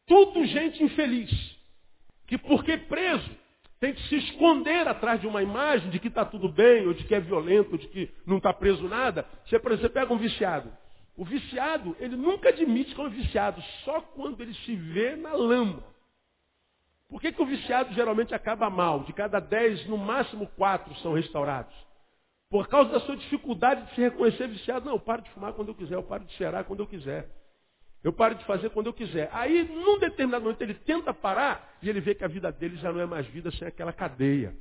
[0.07, 1.57] Tudo gente infeliz.
[2.27, 3.31] Que porque preso,
[3.81, 7.05] tem que se esconder atrás de uma imagem de que está tudo bem, ou de
[7.05, 9.25] que é violento, ou de que não está preso nada.
[9.45, 10.71] Você, por exemplo, pega um viciado.
[11.17, 15.33] O viciado, ele nunca admite que é um viciado, só quando ele se vê na
[15.33, 15.83] lama.
[17.09, 19.01] Por que, que o viciado geralmente acaba mal?
[19.05, 21.75] De cada dez, no máximo quatro são restaurados.
[22.51, 24.87] Por causa da sua dificuldade de se reconhecer viciado.
[24.87, 27.29] Não, eu paro de fumar quando eu quiser, eu paro de cheirar quando eu quiser.
[28.03, 29.29] Eu paro de fazer quando eu quiser.
[29.33, 32.93] Aí, num determinado momento, ele tenta parar e ele vê que a vida dele já
[32.93, 34.57] não é mais vida sem aquela cadeia.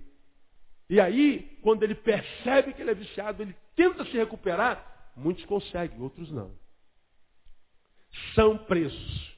[0.90, 6.02] E aí, quando ele percebe que ele é viciado, ele tenta se recuperar, muitos conseguem,
[6.02, 6.52] outros não.
[8.34, 9.38] São presos.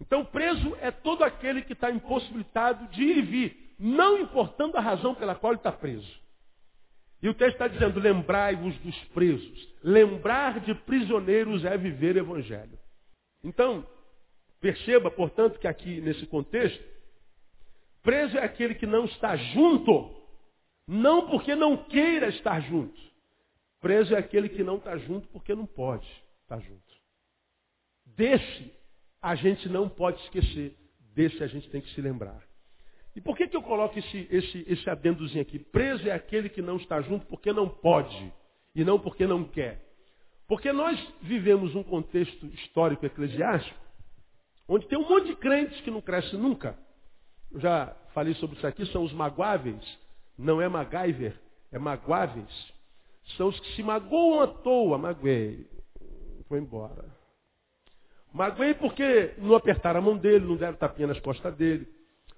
[0.00, 4.80] Então, preso é todo aquele que está impossibilitado de ir e vir, não importando a
[4.80, 6.20] razão pela qual ele está preso.
[7.22, 9.68] E o texto está dizendo: lembrai-vos dos presos.
[9.82, 12.78] Lembrar de prisioneiros é viver evangelho.
[13.46, 13.86] Então,
[14.60, 16.82] perceba, portanto, que aqui nesse contexto,
[18.02, 20.14] Preso é aquele que não está junto,
[20.86, 23.00] não porque não queira estar junto.
[23.80, 26.06] Preso é aquele que não está junto porque não pode
[26.42, 26.94] estar junto.
[28.04, 28.72] Desse
[29.20, 30.76] a gente não pode esquecer,
[31.14, 32.44] desse a gente tem que se lembrar.
[33.14, 35.58] E por que, que eu coloco esse, esse, esse adendozinho aqui?
[35.58, 38.32] Preso é aquele que não está junto porque não pode
[38.74, 39.85] e não porque não quer.
[40.48, 43.86] Porque nós vivemos um contexto histórico eclesiástico
[44.68, 46.76] onde tem um monte de crentes que não crescem nunca.
[47.52, 49.98] Eu já falei sobre isso aqui, são os magoáveis.
[50.36, 51.38] Não é MacGyver,
[51.72, 52.74] é magoáveis.
[53.36, 54.98] São os que se magoam à toa.
[54.98, 55.66] Magoei.
[56.48, 57.04] Foi embora.
[58.32, 61.88] Magoei porque não apertaram a mão dele, não deram tapinha nas costas dele.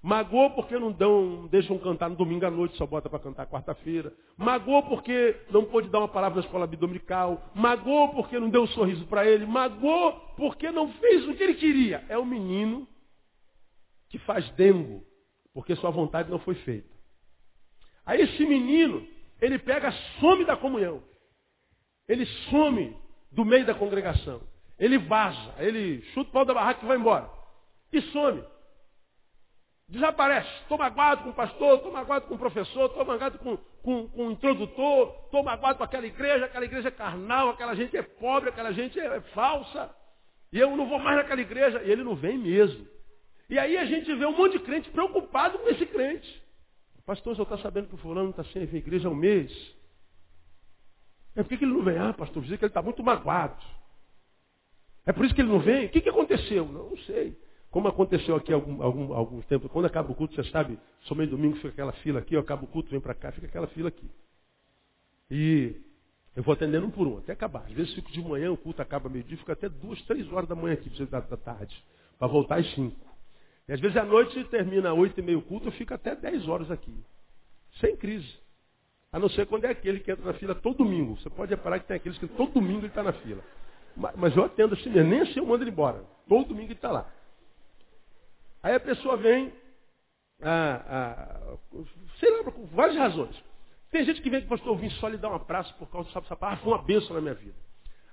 [0.03, 4.13] Magoou porque não dão, deixam cantar no domingo à noite, só bota para cantar quarta-feira.
[4.37, 7.51] Magoou porque não pôde dar uma palavra na escola bidominical.
[7.55, 9.45] Magoou porque não deu um sorriso para ele.
[9.45, 12.05] Magoou porque não fez o que ele queria.
[12.09, 12.87] É o menino
[14.09, 15.03] que faz dengo,
[15.53, 16.89] porque sua vontade não foi feita.
[18.07, 19.07] Aí esse menino,
[19.41, 21.03] ele pega, some da comunhão.
[22.09, 22.97] Ele some
[23.33, 24.41] do meio da congregação.
[24.79, 27.29] Ele vaza, ele chuta o pau da barraca e vai embora.
[27.93, 28.43] E some.
[29.89, 30.51] Desaparece.
[30.63, 34.27] Estou magoado com o pastor, estou magoado com o professor, estou magoado com, com, com
[34.29, 38.51] o introdutor, estou magoado com aquela igreja, aquela igreja é carnal, aquela gente é pobre,
[38.51, 39.91] aquela gente é, é falsa.
[40.53, 41.83] E eu não vou mais naquela igreja.
[41.83, 42.87] E ele não vem mesmo.
[43.49, 46.43] E aí a gente vê um monte de crente preocupado com esse crente.
[47.07, 49.51] Pastor, você está sabendo que o fulano está sem vir igreja há um mês?
[51.35, 51.97] É por que ele não vem?
[51.97, 53.65] Ah, pastor, dizer que ele está muito magoado.
[55.07, 55.87] É por isso que ele não vem?
[55.87, 56.67] O que, que aconteceu?
[56.67, 57.35] Não, não sei.
[57.79, 61.55] Como aconteceu aqui algum, algum, algum tempo, quando acaba o culto, você sabe, somente domingo
[61.59, 64.11] fica aquela fila aqui, eu acabo o culto, vem para cá, fica aquela fila aqui.
[65.31, 65.77] E
[66.35, 67.67] eu vou atendendo um por um, até acabar.
[67.67, 70.57] Às vezes fico de manhã, o culto acaba meio-dia, fica até duas, três horas da
[70.57, 71.81] manhã aqui, da, da tarde,
[72.19, 72.99] para voltar às cinco.
[73.69, 76.73] E às vezes à noite termina oito e meio culto, eu fico até dez horas
[76.73, 76.93] aqui.
[77.79, 78.41] Sem crise.
[79.13, 81.17] A não ser quando é aquele que entra na fila todo domingo.
[81.17, 83.41] Você pode reparar que tem aqueles que todo domingo ele está na fila.
[83.97, 86.03] Mas, mas, eu atendo assim mesmo, nem assim eu mando ele embora.
[86.29, 87.09] Todo domingo ele está lá.
[88.63, 89.53] Aí a pessoa vem,
[90.43, 91.57] ah, ah,
[92.19, 93.45] sei lá, por várias razões.
[93.91, 96.37] Tem gente que vem que pastor vim só lhe dar um abraço por causa dessa
[96.37, 96.61] palavra.
[96.61, 97.57] Ah, foi uma bênção na minha vida.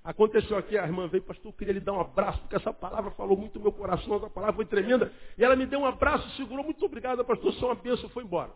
[0.06, 3.10] Aconteceu aqui, a irmã veio, pastor, eu queria lhe dar um abraço, porque essa palavra
[3.12, 5.12] falou muito no meu coração, essa palavra foi tremenda.
[5.36, 8.52] E ela me deu um abraço, segurou, muito obrigado, pastor, só uma bênção, foi embora.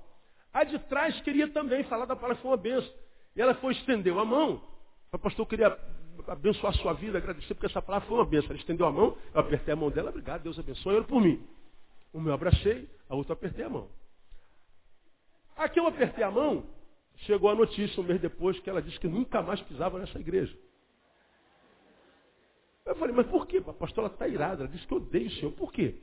[0.53, 2.93] A de trás queria também falar da palavra, foi uma bênção.
[3.35, 4.61] E ela foi, estendeu a mão.
[5.11, 5.77] Pastor, eu queria
[6.27, 8.51] abençoar a sua vida, agradecer, porque essa palavra foi uma bênção.
[8.51, 11.43] Ela estendeu a mão, eu apertei a mão dela, obrigado, Deus abençoe, ela por mim.
[12.13, 13.89] O meu abracei, a outra apertei a mão.
[15.55, 16.65] Aqui eu apertei a mão,
[17.17, 20.57] chegou a notícia um mês depois que ela disse que nunca mais pisava nessa igreja.
[22.85, 23.61] Eu falei, mas por quê?
[23.67, 25.51] A pastora está irada, ela disse que eu odeio o Senhor.
[25.51, 26.01] Por quê?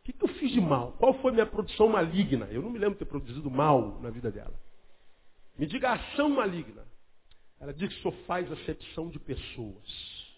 [0.00, 0.92] O que, que eu fiz de mal?
[0.92, 2.46] Qual foi minha produção maligna?
[2.46, 4.54] Eu não me lembro de ter produzido mal na vida dela.
[5.56, 6.84] Me diga a ação maligna.
[7.60, 10.30] Ela diz que só faz acepção de pessoas.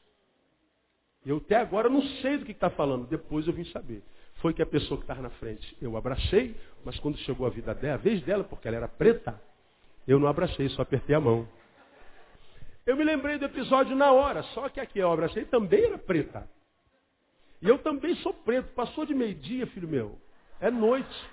[1.24, 3.06] Eu até agora não sei do que está falando.
[3.06, 4.02] Depois eu vim saber
[4.42, 7.72] foi que a pessoa que estava na frente eu abracei, mas quando chegou a vida
[7.74, 9.40] dela, a vez dela, porque ela era preta,
[10.06, 11.48] eu não abracei, só apertei a mão.
[12.84, 16.48] Eu me lembrei do episódio na hora, só que aqui eu abracei também era preta.
[17.62, 18.74] E eu também sou preto.
[18.74, 20.18] Passou de meio-dia, filho meu.
[20.60, 21.30] É noite.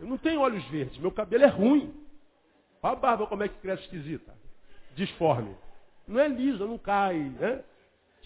[0.00, 1.94] Eu não tenho olhos verdes, meu cabelo é ruim.
[2.82, 4.32] Olha a barba como é que cresce esquisita.
[4.94, 5.54] Disforme.
[6.08, 7.18] Não é lisa, não cai.
[7.18, 7.62] Né?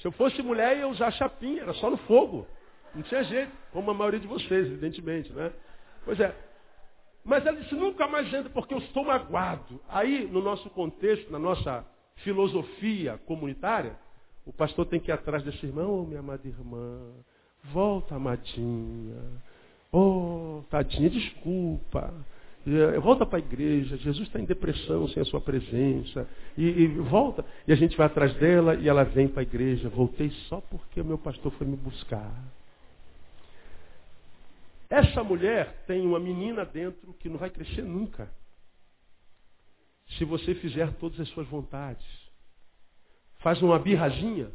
[0.01, 2.47] Se eu fosse mulher, ia usar chapinha, era só no fogo.
[2.95, 5.53] Não tinha jeito, como a maioria de vocês, evidentemente, né?
[6.05, 6.35] Pois é.
[7.25, 9.81] Mas ela disse, nunca mais entra porque eu estou magoado.
[9.89, 11.85] Aí, no nosso contexto, na nossa
[12.17, 13.97] filosofia comunitária,
[14.45, 16.99] o pastor tem que ir atrás desse irmão, oh, minha amada irmã,
[17.73, 19.23] volta, amadinha.
[19.93, 22.13] Oh, tadinha, desculpa.
[22.67, 26.29] Eh, volta para a igreja, Jesus está em depressão sem a sua presença.
[26.57, 27.45] E, e, volta.
[27.67, 29.89] E a gente vai atrás dela e ela vem para a igreja.
[29.89, 32.33] Voltei só porque o meu pastor foi me buscar.
[34.91, 38.29] Essa mulher tem uma menina dentro que não vai crescer nunca.
[40.19, 42.05] Se você fizer todas as suas vontades.
[43.39, 44.51] Faz uma birrazinha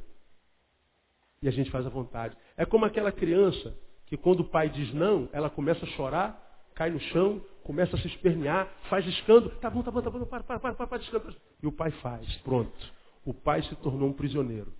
[1.41, 2.35] e a gente faz a vontade.
[2.57, 6.91] É como aquela criança que quando o pai diz não, ela começa a chorar, cai
[6.91, 9.55] no chão, começa a se espernear, faz escândalo.
[9.59, 11.35] Tá bom, tá bom, tá bom, para, para, para, para, para, escândalo.
[11.63, 12.93] E o pai faz, pronto.
[13.23, 14.71] O pai se tornou um prisioneiro.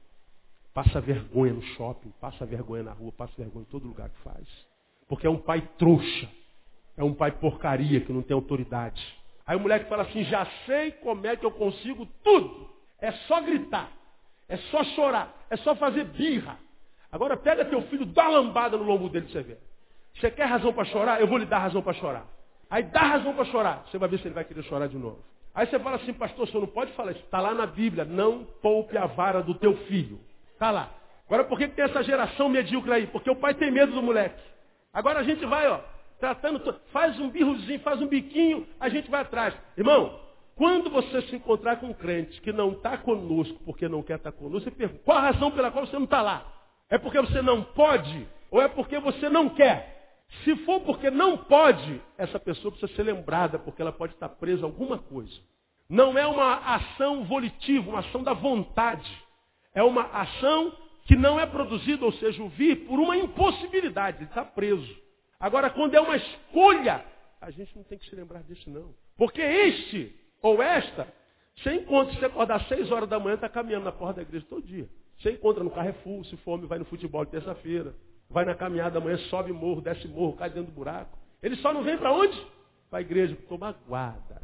[0.74, 4.75] Passa vergonha no shopping, passa vergonha na rua, passa vergonha em todo lugar que faz.
[5.08, 6.30] Porque é um pai trouxa.
[6.98, 9.02] É um pai porcaria que não tem autoridade.
[9.46, 12.70] Aí o moleque fala assim, já sei como é que eu consigo tudo.
[13.00, 13.92] É só gritar.
[14.48, 15.46] É só chorar.
[15.50, 16.58] É só fazer birra.
[17.12, 19.60] Agora pega teu filho, dá uma lambada no lombo dele pra você ver.
[20.16, 21.20] Você quer razão para chorar?
[21.20, 22.26] Eu vou lhe dar razão para chorar.
[22.70, 23.86] Aí dá razão para chorar.
[23.88, 25.20] Você vai ver se ele vai querer chorar de novo.
[25.54, 27.22] Aí você fala assim, pastor, você não pode falar isso.
[27.22, 28.06] Está lá na Bíblia.
[28.06, 30.20] Não poupe a vara do teu filho.
[30.54, 30.92] Está lá.
[31.28, 33.08] Agora, por que, tem essa geração medíocre aí?
[33.08, 34.42] Porque o pai tem medo do moleque.
[34.96, 35.82] Agora a gente vai, ó,
[36.22, 39.54] tratando, faz um birrozinho, faz um biquinho, a gente vai atrás.
[39.78, 40.18] Irmão,
[40.56, 44.32] quando você se encontrar com um crente que não está conosco porque não quer estar
[44.32, 46.50] tá conosco, você pergunta, qual a razão pela qual você não está lá?
[46.90, 50.24] É porque você não pode ou é porque você não quer?
[50.46, 54.64] Se for porque não pode, essa pessoa precisa ser lembrada, porque ela pode estar presa
[54.64, 55.36] a alguma coisa.
[55.90, 59.12] Não é uma ação volitiva, uma ação da vontade.
[59.74, 60.74] É uma ação
[61.06, 64.96] que não é produzida, ou seja, o vir, por uma impossibilidade, ele está preso.
[65.40, 67.06] Agora, quando é uma escolha,
[67.40, 68.94] a gente não tem que se lembrar disso, não.
[69.16, 71.08] Porque este ou esta,
[71.56, 74.22] você encontra, se você acordar às seis horas da manhã, está caminhando na porta da
[74.24, 74.90] igreja todo dia.
[75.20, 77.96] Você encontra no Carrefour, se for homem, vai no futebol de terça-feira.
[78.30, 81.18] Vai na caminhada amanhã, sobe morro, desce morro, cai dentro do buraco.
[81.42, 82.36] Ele só não vem para onde?
[82.90, 84.42] Para a igreja, tomar guarda.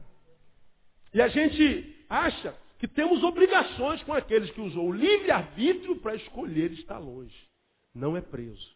[1.13, 6.71] E a gente acha que temos obrigações com aqueles que usou o livre-arbítrio para escolher
[6.71, 7.47] estar longe.
[7.93, 8.71] Não é preso.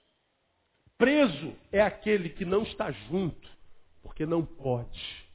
[0.96, 3.50] Preso é aquele que não está junto,
[4.04, 5.26] porque não pode.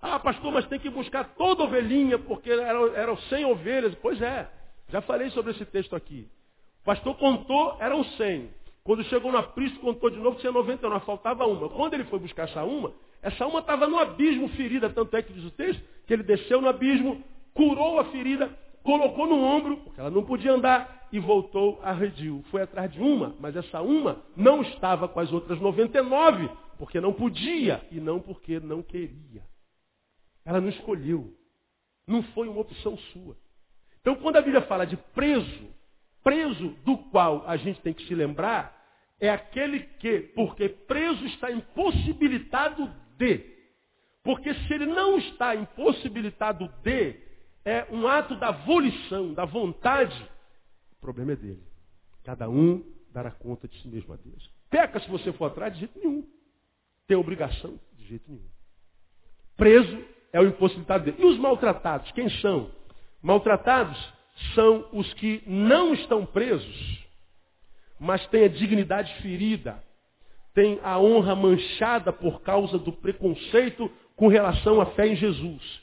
[0.00, 3.96] Ah, pastor, mas tem que buscar toda ovelhinha, porque eram, eram 100 ovelhas.
[3.96, 4.48] Pois é,
[4.88, 6.28] já falei sobre esse texto aqui.
[6.82, 8.48] O pastor contou, eram 100.
[8.84, 11.68] Quando chegou no aprisco, contou de novo, tinha 99, faltava uma.
[11.68, 15.32] Quando ele foi buscar essa uma, essa uma estava no abismo ferida, tanto é que
[15.32, 17.20] diz o texto, que ele desceu no abismo,
[17.54, 18.48] curou a ferida,
[18.82, 22.44] colocou no ombro, porque ela não podia andar, e voltou a redil.
[22.50, 27.12] Foi atrás de uma, mas essa uma não estava com as outras 99, porque não
[27.12, 29.42] podia, e não porque não queria.
[30.44, 31.34] Ela não escolheu.
[32.06, 33.36] Não foi uma opção sua.
[34.00, 35.68] Então, quando a Bíblia fala de preso,
[36.22, 38.78] preso do qual a gente tem que se lembrar
[39.20, 43.44] é aquele que, porque preso está impossibilitado de.
[44.22, 47.14] Porque se ele não está impossibilitado de,
[47.64, 50.28] é um ato da volição, da vontade,
[50.92, 51.62] o problema é dele.
[52.24, 54.50] Cada um dará conta de si mesmo a Deus.
[54.68, 56.26] Peca se você for atrás, de jeito nenhum.
[57.06, 58.48] Tem obrigação, de jeito nenhum.
[59.56, 61.16] Preso é o impossibilitado dele.
[61.20, 62.70] E os maltratados, quem são?
[63.22, 63.98] Maltratados
[64.54, 67.06] são os que não estão presos,
[67.98, 69.82] mas têm a dignidade ferida,
[70.54, 75.79] têm a honra manchada por causa do preconceito com relação à fé em Jesus.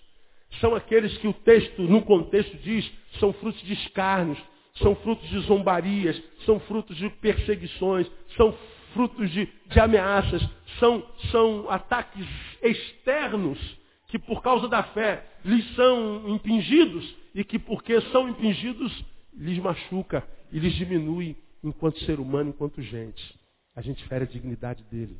[0.59, 4.39] São aqueles que o texto, no contexto, diz, são frutos de escárnios,
[4.75, 8.55] são frutos de zombarias, são frutos de perseguições, são
[8.93, 10.41] frutos de, de ameaças,
[10.79, 12.25] são, são ataques
[12.61, 13.59] externos
[14.07, 20.27] que por causa da fé lhes são impingidos e que porque são impingidos lhes machuca
[20.51, 23.37] e lhes diminui enquanto ser humano, enquanto gente.
[23.75, 25.17] A gente fere a dignidade dele.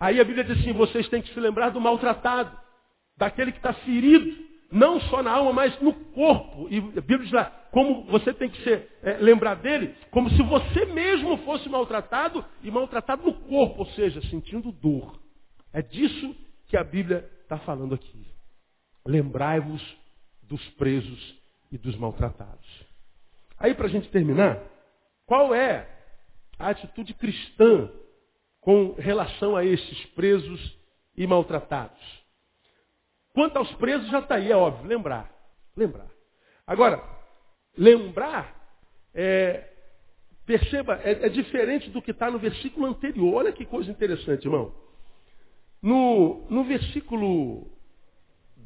[0.00, 2.56] Aí a Bíblia diz assim, vocês têm que se lembrar do maltratado,
[3.16, 6.68] daquele que está ferido, não só na alma, mas no corpo.
[6.70, 10.42] E a Bíblia diz lá, como você tem que ser, é, lembrar dele, como se
[10.42, 15.18] você mesmo fosse maltratado e maltratado no corpo, ou seja, sentindo dor.
[15.72, 16.34] É disso
[16.66, 18.26] que a Bíblia está falando aqui.
[19.06, 19.82] Lembrai-vos
[20.42, 21.36] dos presos
[21.70, 22.84] e dos maltratados.
[23.58, 24.62] Aí, para a gente terminar,
[25.26, 25.88] qual é
[26.58, 27.90] a atitude cristã
[28.60, 30.78] com relação a esses presos
[31.16, 32.23] e maltratados?
[33.34, 35.30] Quanto aos presos, já está aí, é óbvio, lembrar.
[35.76, 36.06] Lembrar.
[36.64, 37.02] Agora,
[37.76, 38.54] lembrar,
[39.12, 39.68] é,
[40.46, 43.34] perceba, é, é diferente do que está no versículo anterior.
[43.34, 44.72] Olha que coisa interessante, irmão.
[45.82, 47.68] No, no versículo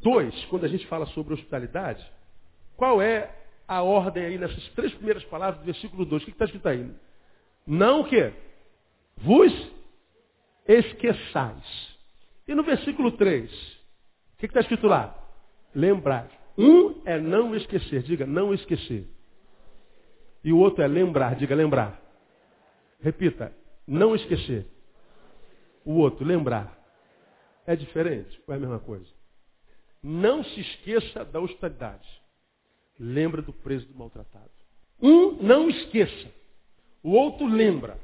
[0.03, 2.07] 2, quando a gente fala sobre hospitalidade,
[2.77, 3.35] qual é
[3.67, 6.23] a ordem aí nessas três primeiras palavras do versículo 2?
[6.23, 6.89] O que está escrito aí?
[7.67, 8.35] Não o quê?
[9.17, 9.53] Vos
[10.67, 11.97] esqueçais.
[12.47, 13.78] E no versículo 3, o
[14.39, 15.15] que está escrito lá?
[15.75, 16.31] Lembrar.
[16.57, 19.07] Um é não esquecer, diga não esquecer.
[20.43, 22.01] E o outro é lembrar, diga lembrar.
[23.01, 23.55] Repita,
[23.87, 24.67] não esquecer.
[25.85, 26.77] O outro, lembrar.
[27.67, 29.11] É diferente ou é a mesma coisa?
[30.03, 32.09] Não se esqueça da hospitalidade.
[32.99, 34.51] Lembra do preso do maltratado.
[35.01, 36.33] Um não esqueça.
[37.03, 37.99] O outro lembra.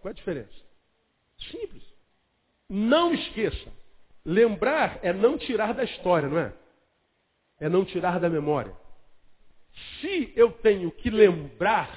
[0.00, 0.64] Qual é a diferença?
[1.50, 1.82] Simples.
[2.68, 3.72] Não esqueça.
[4.24, 6.52] Lembrar é não tirar da história, não é?
[7.60, 8.74] É não tirar da memória.
[10.00, 11.90] Se eu tenho que lembrar,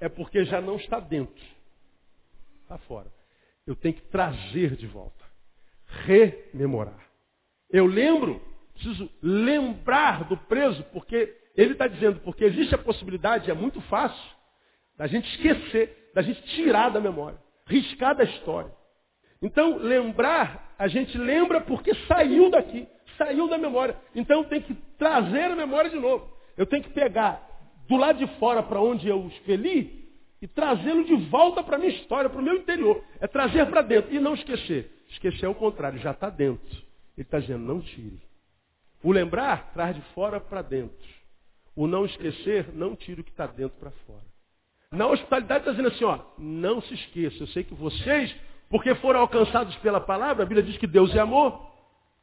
[0.00, 1.44] é porque já não está dentro.
[2.62, 3.14] Está fora
[3.66, 5.24] eu tenho que trazer de volta.
[5.86, 7.00] Rememorar.
[7.70, 8.40] Eu lembro,
[8.74, 14.34] preciso lembrar do preso, porque ele está dizendo, porque existe a possibilidade, é muito fácil,
[14.96, 16.02] da gente esquecer.
[16.14, 17.36] da gente tirar da memória,
[17.66, 18.72] riscar da história.
[19.42, 23.96] Então, lembrar, a gente lembra porque saiu daqui, saiu da memória.
[24.14, 26.32] Então, tem que trazer a memória de novo.
[26.56, 27.46] Eu tenho que pegar
[27.88, 30.04] do lado de fora para onde eu expeli
[30.40, 33.02] e trazê-lo de volta para a minha história, para o meu interior.
[33.20, 34.90] É trazer para dentro e não esquecer.
[35.08, 36.76] Esquecer é o contrário, já está dentro.
[37.16, 38.20] Ele está dizendo, não tire.
[39.02, 41.14] O lembrar traz de fora para dentro.
[41.76, 44.24] O não esquecer, não tire o que está dentro para fora.
[44.90, 47.42] Na hospitalidade está dizendo assim, ó, não se esqueça.
[47.42, 48.34] Eu sei que vocês,
[48.68, 51.72] porque foram alcançados pela palavra, a Bíblia diz que Deus é amor.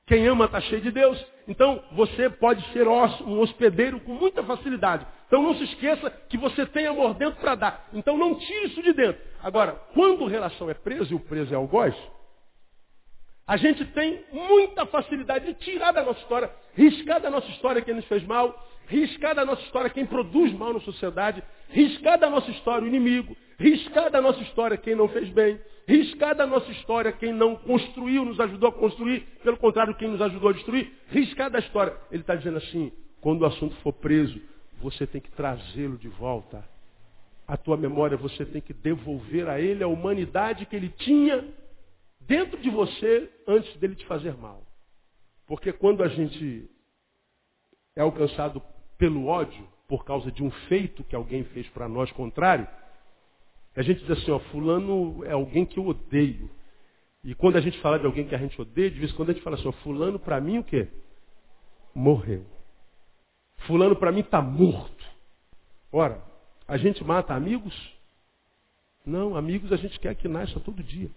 [0.05, 1.23] Quem ama está cheio de Deus.
[1.47, 5.05] Então você pode ser um hospedeiro com muita facilidade.
[5.27, 7.87] Então não se esqueça que você tem amor dentro para dar.
[7.93, 9.21] Então não tire isso de dentro.
[9.41, 11.95] Agora, quando relação é preso e o preso é algoz,
[13.47, 17.93] a gente tem muita facilidade de tirar da nossa história, riscar da nossa história quem
[17.93, 22.49] nos fez mal, riscar da nossa história quem produz mal na sociedade, riscar da nossa
[22.51, 27.11] história o inimigo, riscar da nossa história quem não fez bem, riscar da nossa história
[27.11, 31.49] quem não construiu, nos ajudou a construir, pelo contrário, quem nos ajudou a destruir, riscar
[31.49, 31.95] da história.
[32.11, 32.91] Ele está dizendo assim,
[33.21, 34.41] quando o assunto for preso,
[34.81, 36.65] você tem que trazê-lo de volta.
[37.47, 41.47] A tua memória você tem que devolver a ele a humanidade que ele tinha
[42.21, 44.63] dentro de você antes dele te fazer mal.
[45.45, 46.67] Porque quando a gente
[47.95, 48.61] é alcançado
[48.97, 52.65] pelo ódio, por causa de um feito que alguém fez para nós contrário,
[53.75, 56.49] a gente diz assim, ó, fulano é alguém que eu odeio.
[57.23, 59.29] E quando a gente fala de alguém que a gente odeia, de vez em quando
[59.29, 60.87] a gente fala assim, ó, fulano para mim o quê?
[61.93, 62.45] Morreu.
[63.67, 65.05] Fulano para mim está morto.
[65.91, 66.21] Ora,
[66.67, 67.73] a gente mata amigos?
[69.05, 71.09] Não, amigos a gente quer que nasça todo dia.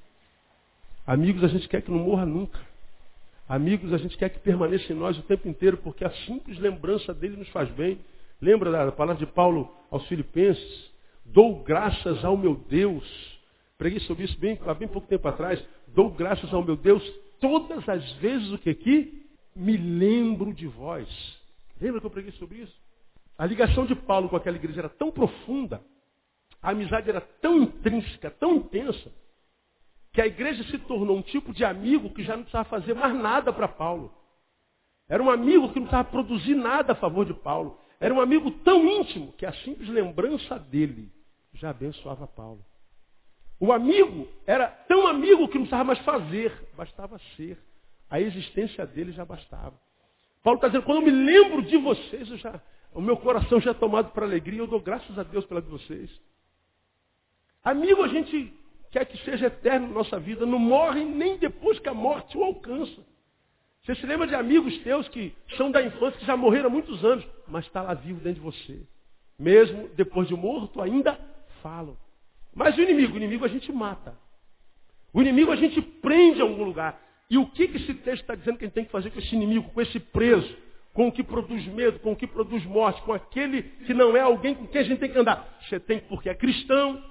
[1.06, 2.58] Amigos a gente quer que não morra nunca.
[3.48, 7.12] Amigos a gente quer que permaneça em nós o tempo inteiro, porque a simples lembrança
[7.12, 7.98] dele nos faz bem.
[8.40, 10.93] Lembra da palavra de Paulo aos Filipenses?
[11.24, 13.04] Dou graças ao meu Deus.
[13.78, 15.64] Preguei sobre isso bem, há bem pouco tempo atrás.
[15.88, 17.02] Dou graças ao meu Deus
[17.40, 19.26] todas as vezes o que aqui?
[19.54, 21.08] Me lembro de vós.
[21.80, 22.74] Lembra que eu preguei sobre isso?
[23.36, 25.82] A ligação de Paulo com aquela igreja era tão profunda,
[26.62, 29.12] a amizade era tão intrínseca, tão intensa,
[30.12, 33.14] que a igreja se tornou um tipo de amigo que já não precisava fazer mais
[33.14, 34.14] nada para Paulo.
[35.08, 37.78] Era um amigo que não precisava produzir nada a favor de Paulo.
[38.00, 41.12] Era um amigo tão íntimo que a simples lembrança dele
[41.54, 42.64] já abençoava Paulo.
[43.58, 47.58] O amigo era tão amigo que não precisava mais fazer, bastava ser.
[48.10, 49.74] A existência dele já bastava.
[50.42, 52.60] Paulo está dizendo, quando eu me lembro de vocês, já,
[52.92, 55.68] o meu coração já é tomado para alegria, eu dou graças a Deus pela de
[55.68, 56.10] vocês.
[57.62, 58.52] Amigo a gente
[58.90, 62.44] quer que seja eterno na nossa vida, não morre nem depois que a morte o
[62.44, 63.02] alcança.
[63.82, 67.04] Você se lembra de amigos teus que são da infância, que já morreram há muitos
[67.04, 68.82] anos, mas está lá vivo dentro de você.
[69.38, 71.18] Mesmo depois de morto, ainda
[71.64, 71.96] falam.
[72.54, 74.14] Mas o inimigo, o inimigo a gente mata.
[75.14, 77.00] O inimigo a gente prende em algum lugar.
[77.30, 79.18] E o que, que esse texto está dizendo que a gente tem que fazer com
[79.18, 80.54] esse inimigo, com esse preso,
[80.92, 84.20] com o que produz medo, com o que produz morte, com aquele que não é
[84.20, 85.58] alguém com quem a gente tem que andar?
[85.62, 87.02] Você tem, porque é cristão,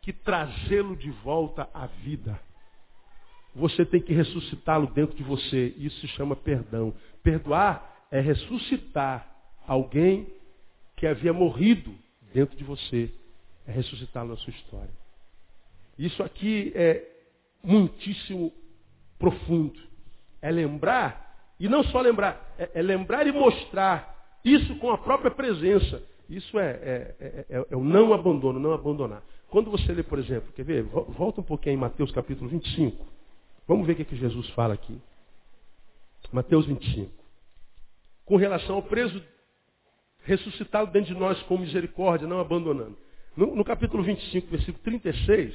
[0.00, 2.40] que trazê-lo de volta à vida.
[3.54, 5.74] Você tem que ressuscitá-lo dentro de você.
[5.76, 6.94] Isso se chama perdão.
[7.22, 9.30] Perdoar é ressuscitar
[9.66, 10.26] alguém
[10.96, 11.94] que havia morrido
[12.32, 13.12] dentro de você.
[13.66, 14.90] É ressuscitá-lo na sua história.
[15.98, 17.04] Isso aqui é
[17.62, 18.52] muitíssimo
[19.18, 19.78] profundo.
[20.40, 25.30] É lembrar, e não só lembrar, é, é lembrar e mostrar isso com a própria
[25.30, 26.02] presença.
[26.28, 29.22] Isso é, é, é, é, é o não abandono, não abandonar.
[29.48, 30.82] Quando você lê, por exemplo, quer ver?
[30.82, 33.06] Volta um pouquinho em Mateus capítulo 25.
[33.68, 34.98] Vamos ver o que, que Jesus fala aqui.
[36.32, 37.12] Mateus 25.
[38.24, 39.22] Com relação ao preso
[40.24, 42.96] ressuscitado dentro de nós com misericórdia, não abandonando.
[43.36, 45.54] No, no capítulo 25, versículo 36,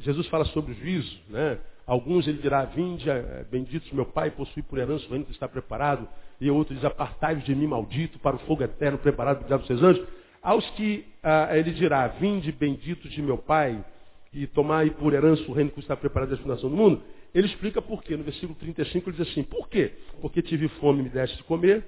[0.00, 1.58] Jesus fala sobre o juízo, né?
[1.86, 5.48] Alguns ele dirá, vinde, eh, benditos meu Pai, possui por herança o reino que está
[5.48, 6.08] preparado.
[6.40, 9.82] E outro diz, apartai-vos de mim, maldito, para o fogo eterno preparado para os seus
[9.82, 10.06] anjos.
[10.40, 13.84] Aos que ah, ele dirá, vinde benditos de meu Pai,
[14.32, 17.02] e tomai por herança o reino que está preparado desde a fundação do mundo,
[17.34, 18.16] ele explica por quê.
[18.16, 19.92] No versículo 35 ele diz assim, por quê?
[20.20, 21.84] Porque tive fome, me deste de comer,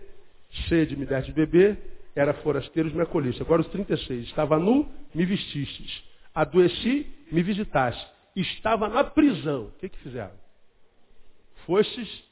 [0.69, 1.79] sede, me deste de beber,
[2.15, 3.43] era forasteiro, me acolheste.
[3.43, 6.03] Agora os 36, estava nu, me vestistes,
[6.35, 8.07] adoeci, me visitaste,
[8.37, 9.67] estava na prisão.
[9.67, 10.35] O que que fizeram?
[11.67, 12.25] Fostes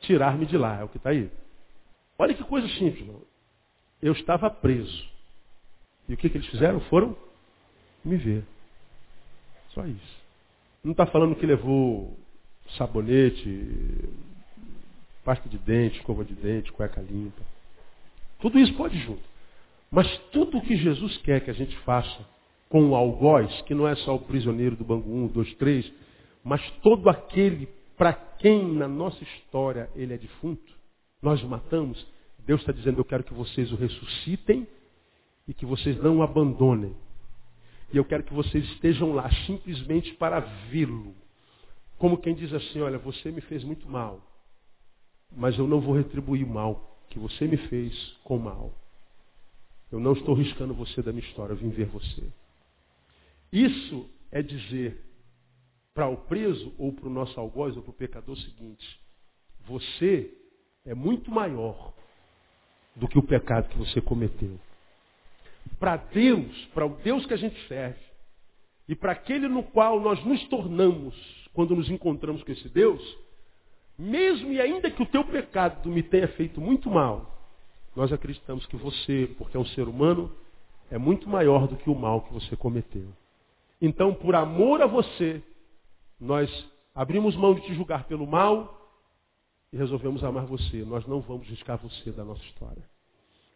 [0.00, 1.30] tirar-me de lá, é o que está aí.
[2.18, 3.22] Olha que coisa simples, irmão.
[4.00, 5.10] Eu estava preso.
[6.08, 6.80] E o que, que eles fizeram?
[6.82, 7.16] Foram
[8.04, 8.44] me ver.
[9.70, 10.22] Só isso.
[10.82, 12.16] Não está falando que levou
[12.76, 14.08] sabonete,
[15.24, 17.42] pasta de dente, escova de dente, cueca limpa.
[18.42, 19.22] Tudo isso pode junto.
[19.88, 22.26] Mas tudo o que Jesus quer que a gente faça
[22.68, 25.92] com o algoz, que não é só o prisioneiro do Bangu 1, 2, 3,
[26.42, 30.72] mas todo aquele para quem na nossa história ele é defunto,
[31.22, 32.04] nós o matamos,
[32.44, 34.66] Deus está dizendo, eu quero que vocês o ressuscitem
[35.46, 36.96] e que vocês não o abandonem.
[37.92, 41.14] E eu quero que vocês estejam lá simplesmente para vê-lo.
[41.96, 44.20] Como quem diz assim, olha, você me fez muito mal,
[45.30, 47.94] mas eu não vou retribuir o mal que você me fez
[48.24, 48.74] com mal.
[49.90, 52.22] Eu não estou riscando você da minha história, eu vim ver você.
[53.52, 54.98] Isso é dizer
[55.92, 58.98] para o preso, ou para o nosso algoz, ou para o pecador o seguinte:
[59.66, 60.32] você
[60.86, 61.92] é muito maior
[62.96, 64.58] do que o pecado que você cometeu.
[65.78, 68.00] Para Deus, para o Deus que a gente serve,
[68.88, 71.14] e para aquele no qual nós nos tornamos
[71.52, 73.02] quando nos encontramos com esse Deus,
[73.98, 77.32] mesmo e ainda que o teu pecado me tenha feito muito mal,
[77.94, 80.32] nós acreditamos que você, porque é um ser humano,
[80.90, 83.08] é muito maior do que o mal que você cometeu.
[83.80, 85.42] Então, por amor a você,
[86.20, 86.50] nós
[86.94, 88.78] abrimos mão de te julgar pelo mal
[89.72, 90.84] e resolvemos amar você.
[90.84, 92.82] Nós não vamos riscar você da nossa história.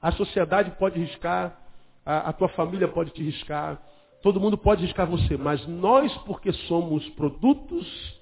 [0.01, 1.61] A sociedade pode riscar,
[2.05, 3.80] a, a tua família pode te riscar,
[4.22, 8.16] todo mundo pode riscar você, mas nós, porque somos produtos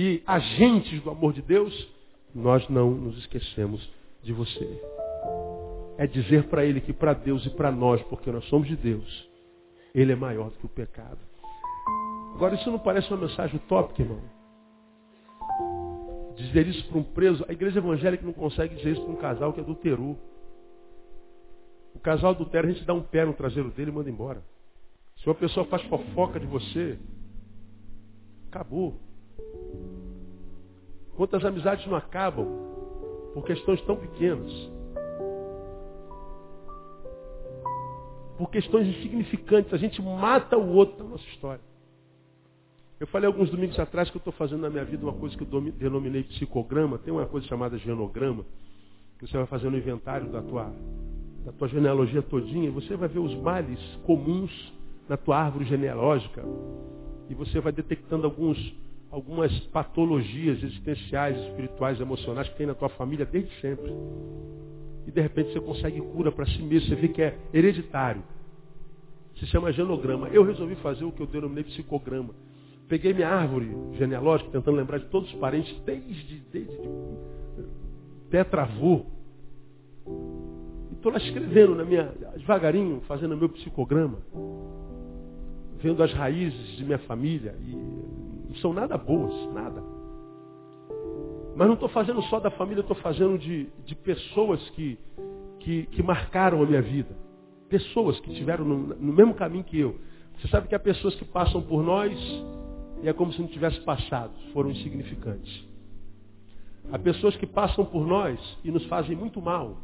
[0.00, 1.74] e agentes do amor de Deus,
[2.32, 3.84] nós não nos esquecemos
[4.22, 4.80] de você.
[5.98, 9.28] É dizer para Ele que para Deus e para nós, porque nós somos de Deus,
[9.92, 11.18] Ele é maior do que o pecado.
[12.32, 14.20] Agora, isso não parece uma mensagem utópica, irmão?
[16.36, 19.52] Dizer isso para um preso, a igreja evangélica não consegue dizer isso para um casal
[19.52, 20.16] que adulterou.
[21.92, 24.44] O casal adultera, a gente dá um pé no traseiro dele e manda embora.
[25.16, 26.96] Se uma pessoa faz fofoca de você,
[28.46, 29.07] acabou.
[31.18, 32.46] Quantas amizades não acabam
[33.34, 34.52] por questões tão pequenas?
[38.38, 39.74] Por questões insignificantes.
[39.74, 41.60] A gente mata o outro na nossa história.
[43.00, 45.42] Eu falei alguns domingos atrás que eu estou fazendo na minha vida uma coisa que
[45.42, 46.98] eu denominei psicograma.
[46.98, 48.44] Tem uma coisa chamada genograma,
[49.18, 50.72] que você vai fazendo um inventário da tua,
[51.44, 52.70] da tua genealogia todinha.
[52.70, 54.72] Você vai ver os males comuns
[55.08, 56.44] na tua árvore genealógica.
[57.28, 58.56] E você vai detectando alguns,
[59.10, 63.92] algumas patologias existenciais, espirituais, emocionais que tem na tua família desde sempre.
[65.06, 66.88] E de repente você consegue cura para si mesmo.
[66.88, 68.22] Você vê que é hereditário.
[69.38, 70.28] Se chama genograma.
[70.28, 72.34] Eu resolvi fazer o que eu denominei psicograma
[72.88, 76.88] Peguei minha árvore genealógica, tentando lembrar de todos os parentes, desde, desde
[78.30, 79.04] tetravô.
[80.90, 84.18] E estou lá escrevendo na minha, devagarinho, fazendo o meu psicograma.
[85.82, 87.54] Vendo as raízes de minha família.
[87.60, 87.76] E
[88.48, 89.82] não são nada boas, nada.
[91.56, 94.98] Mas não estou fazendo só da família, estou fazendo de, de pessoas que,
[95.60, 97.16] que, que, marcaram a minha vida.
[97.68, 99.96] Pessoas que estiveram no, no mesmo caminho que eu.
[100.38, 102.16] Você sabe que há pessoas que passam por nós
[103.02, 105.66] e é como se não tivesse passado, foram insignificantes.
[106.90, 109.76] Há pessoas que passam por nós e nos fazem muito mal.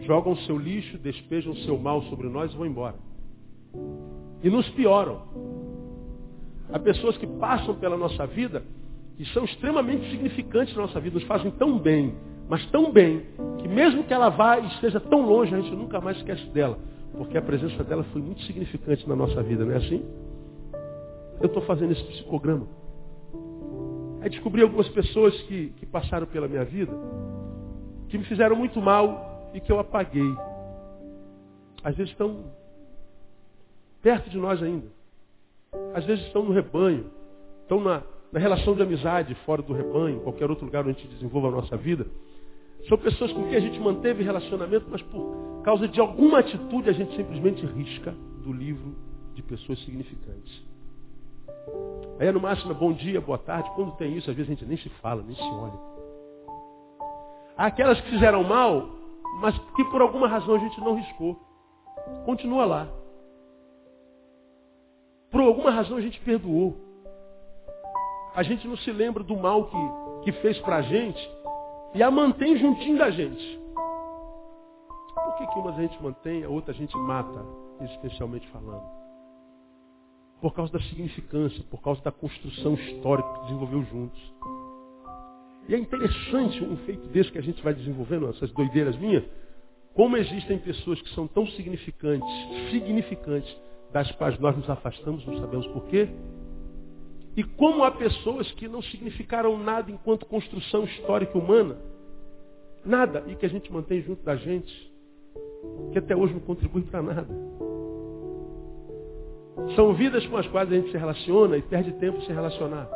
[0.00, 2.96] Jogam seu lixo, despejam seu mal sobre nós e vão embora.
[4.42, 5.22] E nos pioram.
[6.72, 8.62] Há pessoas que passam pela nossa vida
[9.18, 12.14] e são extremamente significantes na nossa vida, nos fazem tão bem,
[12.48, 13.22] mas tão bem,
[13.58, 16.78] que mesmo que ela vá e esteja tão longe, a gente nunca mais esquece dela,
[17.16, 20.04] porque a presença dela foi muito significante na nossa vida, não é assim?
[21.40, 22.66] eu estou fazendo esse psicograma.
[24.20, 26.92] Aí descobri algumas pessoas que, que passaram pela minha vida,
[28.08, 30.34] que me fizeram muito mal e que eu apaguei.
[31.82, 32.44] Às vezes estão
[34.02, 34.86] perto de nós ainda.
[35.94, 37.06] Às vezes estão no rebanho,
[37.62, 38.02] estão na,
[38.32, 41.50] na relação de amizade fora do rebanho, qualquer outro lugar onde a gente desenvolva a
[41.52, 42.06] nossa vida.
[42.88, 46.92] São pessoas com quem a gente manteve relacionamento, mas por causa de alguma atitude a
[46.92, 48.14] gente simplesmente risca
[48.44, 48.94] do livro
[49.34, 50.64] de pessoas significantes.
[52.18, 53.70] Aí no máximo é bom dia, boa tarde.
[53.74, 55.96] Quando tem isso, às vezes a gente nem se fala, nem se olha.
[57.56, 58.88] Há aquelas que fizeram mal,
[59.40, 61.38] mas que por alguma razão a gente não riscou.
[62.24, 62.88] Continua lá.
[65.36, 66.74] Por alguma razão a gente perdoou.
[68.34, 71.30] A gente não se lembra do mal que, que fez para a gente
[71.94, 73.60] e a mantém juntinho da gente.
[75.14, 77.44] Por que, que uma a gente mantém, a outra a gente mata,
[77.82, 78.96] especialmente falando?
[80.40, 84.34] por causa da significância, por causa da construção histórica que desenvolveu juntos.
[85.68, 89.24] E é interessante um feito desse que a gente vai desenvolvendo, essas doideiras minhas,
[89.92, 92.28] como existem pessoas que são tão significantes,
[92.70, 93.54] significantes,
[93.96, 96.06] das quais nós nos afastamos, não sabemos porquê.
[97.34, 101.78] E como há pessoas que não significaram nada enquanto construção histórica humana,
[102.84, 104.92] nada, e que a gente mantém junto da gente,
[105.92, 107.34] que até hoje não contribui para nada.
[109.74, 112.86] São vidas com as quais a gente se relaciona e perde tempo se relacionar.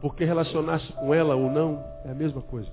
[0.00, 2.72] Porque relacionar-se com ela ou não é a mesma coisa.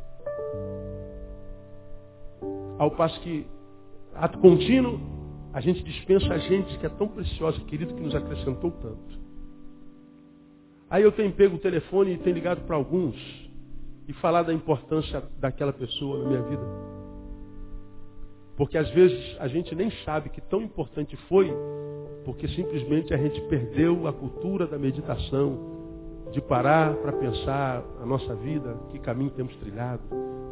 [2.80, 3.46] Ao passo que,
[4.16, 5.23] ato contínuo,
[5.54, 9.22] a gente dispensa a gente que é tão preciosa, querido, que nos acrescentou tanto.
[10.90, 13.16] Aí eu tenho pego o telefone e tenho ligado para alguns
[14.08, 16.64] e falar da importância daquela pessoa na minha vida.
[18.58, 21.52] Porque às vezes a gente nem sabe que tão importante foi,
[22.26, 25.72] porque simplesmente a gente perdeu a cultura da meditação,
[26.32, 30.02] de parar para pensar a nossa vida, que caminho temos trilhado,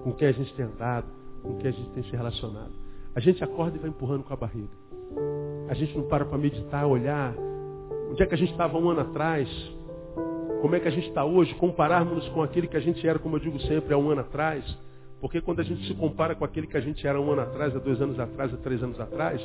[0.03, 1.07] com quem a gente tem andado,
[1.41, 2.90] com quem a gente tem se relacionado.
[3.15, 4.69] A gente acorda e vai empurrando com a barriga.
[5.69, 7.33] A gente não para para meditar, olhar
[8.11, 9.47] onde é que a gente estava um ano atrás,
[10.61, 13.37] como é que a gente está hoje, compararmos com aquele que a gente era, como
[13.37, 14.63] eu digo sempre, há um ano atrás.
[15.21, 17.75] Porque quando a gente se compara com aquele que a gente era um ano atrás,
[17.75, 19.41] há dois anos atrás, há três anos atrás,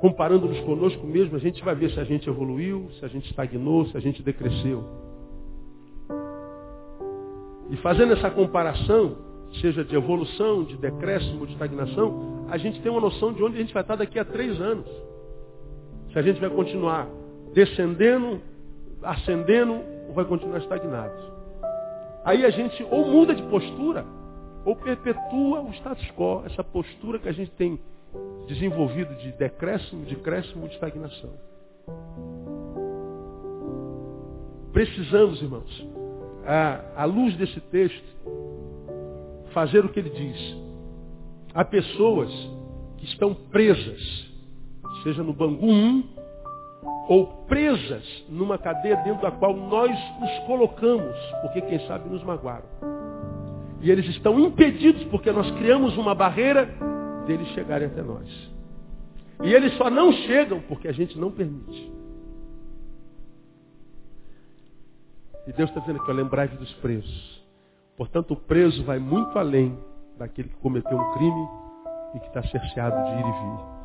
[0.00, 3.86] comparando-nos conosco mesmo, a gente vai ver se a gente evoluiu, se a gente estagnou,
[3.86, 4.84] se a gente decresceu.
[7.70, 9.16] E fazendo essa comparação,
[9.60, 13.60] seja de evolução, de decréscimo, de estagnação, a gente tem uma noção de onde a
[13.60, 14.88] gente vai estar daqui a três anos.
[16.12, 17.08] Se a gente vai continuar
[17.52, 18.40] descendendo,
[19.02, 21.14] ascendendo, ou vai continuar estagnado.
[22.24, 24.04] Aí a gente ou muda de postura,
[24.64, 27.78] ou perpetua o status quo, essa postura que a gente tem
[28.46, 31.30] desenvolvido de decréscimo, de crescimento, de estagnação.
[34.72, 35.88] Precisamos, irmãos,
[36.44, 38.04] à, à luz desse texto,
[39.52, 40.65] fazer o que ele diz.
[41.56, 42.30] Há pessoas
[42.98, 44.30] que estão presas,
[45.02, 46.04] seja no Bangu 1,
[47.08, 49.90] ou presas numa cadeia dentro da qual nós
[50.20, 52.66] nos colocamos, porque quem sabe nos magoaram.
[53.80, 56.68] E eles estão impedidos porque nós criamos uma barreira
[57.26, 58.28] deles chegarem até nós.
[59.42, 61.90] E eles só não chegam porque a gente não permite.
[65.46, 67.42] E Deus está dizendo aqui, lembrai-vos dos presos.
[67.96, 69.74] Portanto, o preso vai muito além
[70.18, 71.48] daquele que cometeu um crime
[72.14, 73.76] e que está cerceado de ir e vir.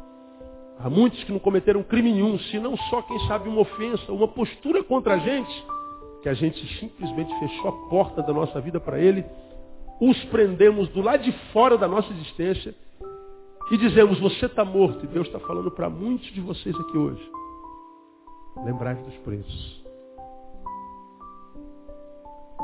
[0.80, 4.84] Há muitos que não cometeram crime nenhum, senão só, quem sabe, uma ofensa, uma postura
[4.84, 5.66] contra a gente,
[6.24, 9.24] que a gente simplesmente fechou a porta da nossa vida para ele,
[10.00, 12.74] os prendemos do lado de fora da nossa existência
[13.72, 15.06] e dizemos, você está morto.
[15.06, 17.32] E Deus está falando para muitos de vocês aqui hoje.
[18.66, 19.82] Lembrai-vos dos presos.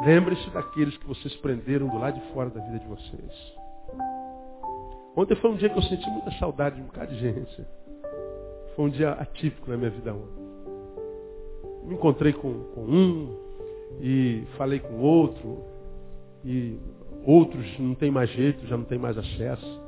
[0.03, 3.56] Lembre-se daqueles que vocês prenderam do lado de fora da vida de vocês.
[5.15, 7.65] Ontem foi um dia que eu senti muita saudade de um bocado de gente.
[8.75, 10.47] Foi um dia atípico na minha vida ontem.
[11.85, 13.35] Me encontrei com, com um
[13.99, 15.63] e falei com outro.
[16.45, 16.77] E
[17.25, 19.81] outros não tem mais jeito, já não tem mais acesso.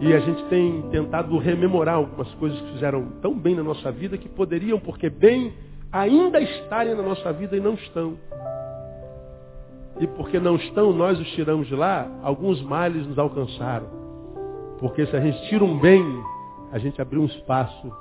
[0.00, 4.16] E a gente tem tentado rememorar algumas coisas que fizeram tão bem na nossa vida
[4.16, 5.52] que poderiam, porque bem,
[5.92, 8.16] ainda estarem na nossa vida e não estão.
[10.00, 13.86] E porque não estão, nós os tiramos de lá, alguns males nos alcançaram.
[14.78, 16.04] Porque se a gente tira um bem,
[16.70, 17.92] a gente abriu um espaço.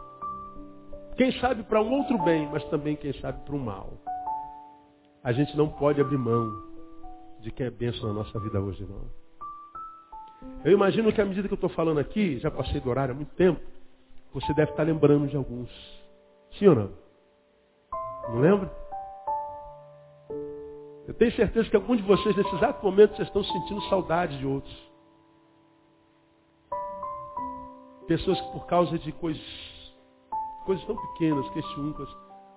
[1.15, 3.93] Quem sabe para um outro bem, mas também, quem sabe, para um mal.
[5.23, 6.51] A gente não pode abrir mão
[7.41, 9.27] de quem é bênção na nossa vida hoje, não.
[10.63, 13.15] Eu imagino que à medida que eu estou falando aqui, já passei do horário há
[13.15, 13.59] muito tempo,
[14.33, 15.69] você deve estar lembrando de alguns.
[16.59, 16.89] Sim ou não?
[18.29, 18.86] Não lembra?
[21.17, 24.87] Tenho certeza que alguns de vocês, nesse exato momento, vocês estão sentindo saudade de outros.
[28.07, 29.43] Pessoas que por causa de coisas,
[30.65, 32.07] coisas tão pequenas, questiúnicas,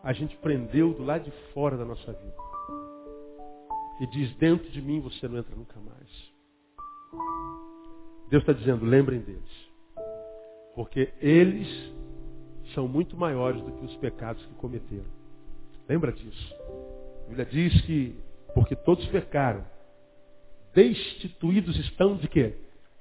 [0.02, 2.36] a gente prendeu do lado de fora da nossa vida.
[4.00, 6.30] E diz, dentro de mim você não entra nunca mais.
[8.28, 9.70] Deus está dizendo, lembrem deles.
[10.74, 11.68] Porque eles
[12.74, 15.10] são muito maiores do que os pecados que cometeram.
[15.88, 16.54] Lembra disso.
[17.24, 18.16] A Bíblia diz que
[18.54, 19.64] porque todos pecaram.
[20.74, 22.54] Destituídos estão de quê?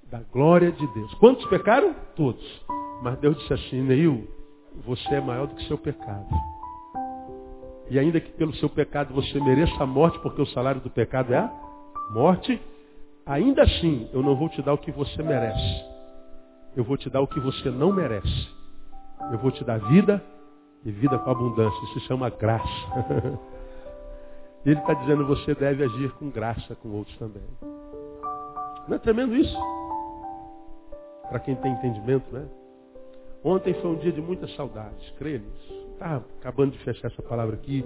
[0.10, 1.14] Da glória de Deus.
[1.16, 1.96] Quantos pecaram?
[2.16, 2.44] Todos.
[3.02, 4.28] Mas Deus disse assim, Neil,
[4.86, 6.28] você é maior do que seu pecado.
[7.90, 11.34] E ainda que pelo seu pecado você mereça a morte, porque o salário do pecado
[11.34, 11.52] é a
[12.12, 12.62] morte,
[13.26, 15.86] ainda assim eu não vou te dar o que você merece.
[16.76, 18.48] Eu vou te dar o que você não merece.
[19.32, 20.24] Eu vou te dar vida
[20.86, 21.84] e vida com abundância.
[21.86, 22.68] Isso se chama graça.
[24.66, 27.44] Ele está dizendo, você deve agir com graça com outros também.
[28.88, 29.58] Não é tremendo isso?
[31.30, 32.46] Para quem tem entendimento, né?
[33.44, 35.74] Ontem foi um dia de muitas saudades, creia nisso.
[35.94, 37.86] Estava acabando de fechar essa palavra aqui.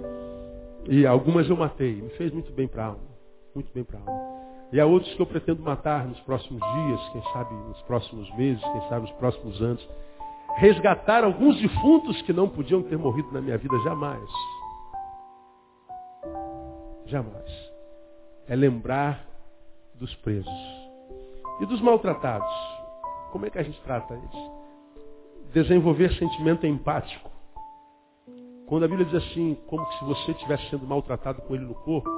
[0.88, 1.94] E algumas eu matei.
[2.02, 3.14] Me fez muito bem para a alma.
[3.54, 4.34] Muito bem para a alma.
[4.72, 8.62] E há outros que eu pretendo matar nos próximos dias, quem sabe nos próximos meses,
[8.62, 9.88] quem sabe nos próximos anos.
[10.56, 14.30] resgatar alguns defuntos que não podiam ter morrido na minha vida jamais.
[17.06, 17.72] Jamais.
[18.48, 19.26] É lembrar
[19.94, 20.52] dos presos.
[21.60, 22.52] E dos maltratados.
[23.30, 24.50] Como é que a gente trata eles?
[25.52, 27.30] Desenvolver sentimento empático.
[28.66, 32.08] Quando a Bíblia diz assim, como se você estivesse sendo maltratado com ele no corpo,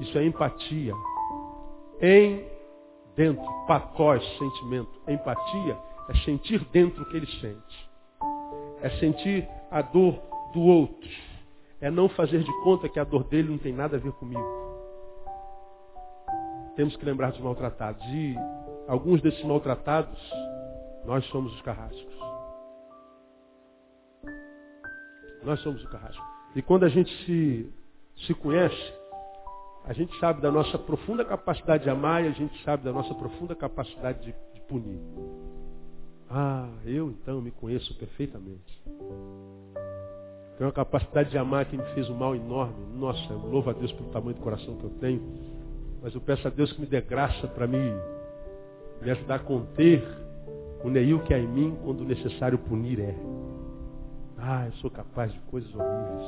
[0.00, 0.94] isso é empatia.
[2.00, 2.44] Em
[3.16, 4.90] dentro, patós, sentimento.
[5.08, 5.76] Empatia
[6.08, 7.90] é sentir dentro o que ele sente.
[8.80, 10.20] É sentir a dor
[10.52, 11.10] do outro.
[11.80, 14.68] É não fazer de conta que a dor dele não tem nada a ver comigo.
[16.74, 18.04] Temos que lembrar dos maltratados.
[18.06, 18.34] E
[18.88, 20.18] alguns desses maltratados,
[21.04, 22.18] nós somos os carrascos.
[25.44, 26.24] Nós somos o carrasco.
[26.56, 27.72] E quando a gente se,
[28.26, 28.94] se conhece,
[29.84, 33.14] a gente sabe da nossa profunda capacidade de amar e a gente sabe da nossa
[33.14, 35.00] profunda capacidade de, de punir.
[36.28, 38.82] Ah, eu então me conheço perfeitamente.
[40.58, 42.74] Tenho uma capacidade de amar que me fez um mal enorme.
[42.96, 45.22] Nossa, eu louvo a Deus pelo tamanho do coração que eu tenho.
[46.02, 47.78] Mas eu peço a Deus que me dê graça para me,
[49.00, 50.04] me ajudar a conter
[50.82, 53.14] o Neil que há em mim quando necessário punir é.
[54.36, 56.26] Ah, eu sou capaz de coisas horríveis.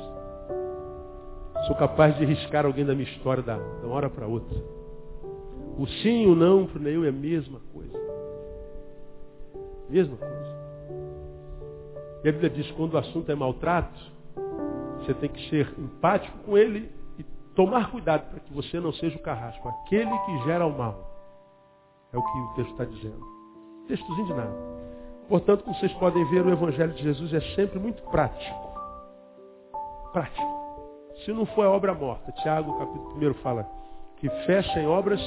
[1.67, 4.57] Sou capaz de riscar alguém da minha história da, de uma hora para outra.
[5.77, 7.99] O sim e o não para o Neil é a mesma coisa.
[9.89, 10.61] Mesma coisa.
[12.23, 13.99] E a Bíblia diz quando o assunto é maltrato,
[15.01, 17.23] você tem que ser empático com ele e
[17.55, 19.67] tomar cuidado para que você não seja o carrasco.
[19.67, 21.09] Aquele que gera o mal.
[22.13, 23.25] É o que o texto está dizendo.
[23.87, 24.71] Textozinho de nada.
[25.27, 28.71] Portanto, como vocês podem ver, o Evangelho de Jesus é sempre muito prático.
[30.11, 30.51] Prático.
[31.23, 33.65] Se não for a obra morta, Tiago, capítulo 1 fala
[34.17, 35.21] que fé sem obras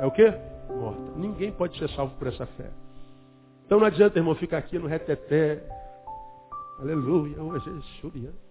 [0.00, 0.32] é o quê?
[0.70, 1.12] Morta.
[1.16, 2.70] Ninguém pode ser salvo por essa fé.
[3.66, 5.62] Então não adianta, irmão, ficar aqui no reteté.
[6.80, 8.47] Aleluia, hoje é.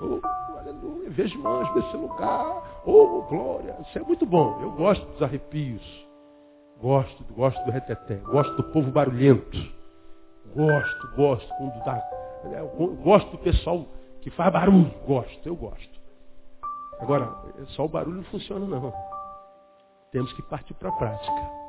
[0.00, 0.20] Oh,
[0.58, 2.82] aleluia, vejo anjos nesse lugar.
[2.84, 3.76] Oh, glória.
[3.82, 4.60] Isso é muito bom.
[4.60, 6.04] Eu gosto dos arrepios.
[6.80, 9.58] Gosto, gosto do reteté, gosto do povo barulhento.
[10.54, 12.02] Gosto, gosto quando dá.
[13.02, 13.86] Gosto do pessoal
[14.20, 14.92] que faz barulho.
[15.06, 16.00] Gosto, eu gosto.
[17.00, 17.32] Agora,
[17.68, 18.92] só o barulho não funciona não.
[20.12, 21.64] Temos que partir para a prática.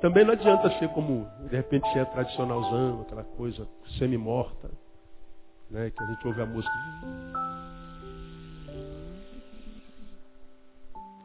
[0.00, 4.68] Também não adianta ser como, de repente, é tradicionalzão, aquela coisa semi-morta,
[5.72, 6.74] né, que a gente ouve a música.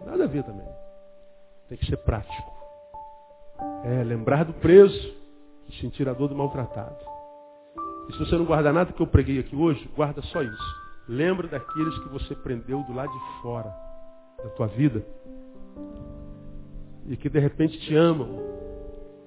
[0.05, 0.67] Nada a ver também.
[1.67, 2.55] Tem que ser prático.
[3.83, 5.15] É lembrar do preso
[5.67, 6.95] e sentir a dor do maltratado.
[8.09, 10.87] E se você não guarda nada que eu preguei aqui hoje, guarda só isso.
[11.09, 13.69] Lembra daqueles que você prendeu do lado de fora
[14.41, 15.03] da tua vida
[17.05, 18.27] e que de repente te amam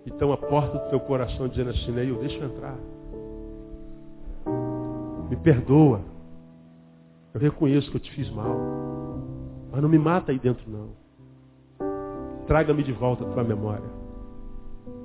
[0.07, 2.77] e estão à porta do teu coração dizendo assim, deixa eu entrar.
[5.43, 6.01] Perdoa.
[7.35, 8.57] Eu reconheço que eu te fiz mal.
[9.73, 10.91] Mas não me mata aí dentro não.
[12.47, 13.85] Traga-me de volta a tua memória.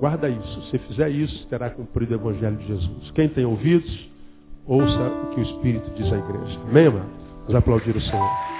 [0.00, 0.62] Guarda isso.
[0.70, 3.10] Se fizer isso, terá cumprido o Evangelho de Jesus.
[3.12, 4.10] Quem tem ouvidos,
[4.66, 6.60] ouça o que o Espírito diz à igreja.
[6.68, 7.08] Amém, mano?
[7.46, 8.55] Vamos aplaudir o Senhor.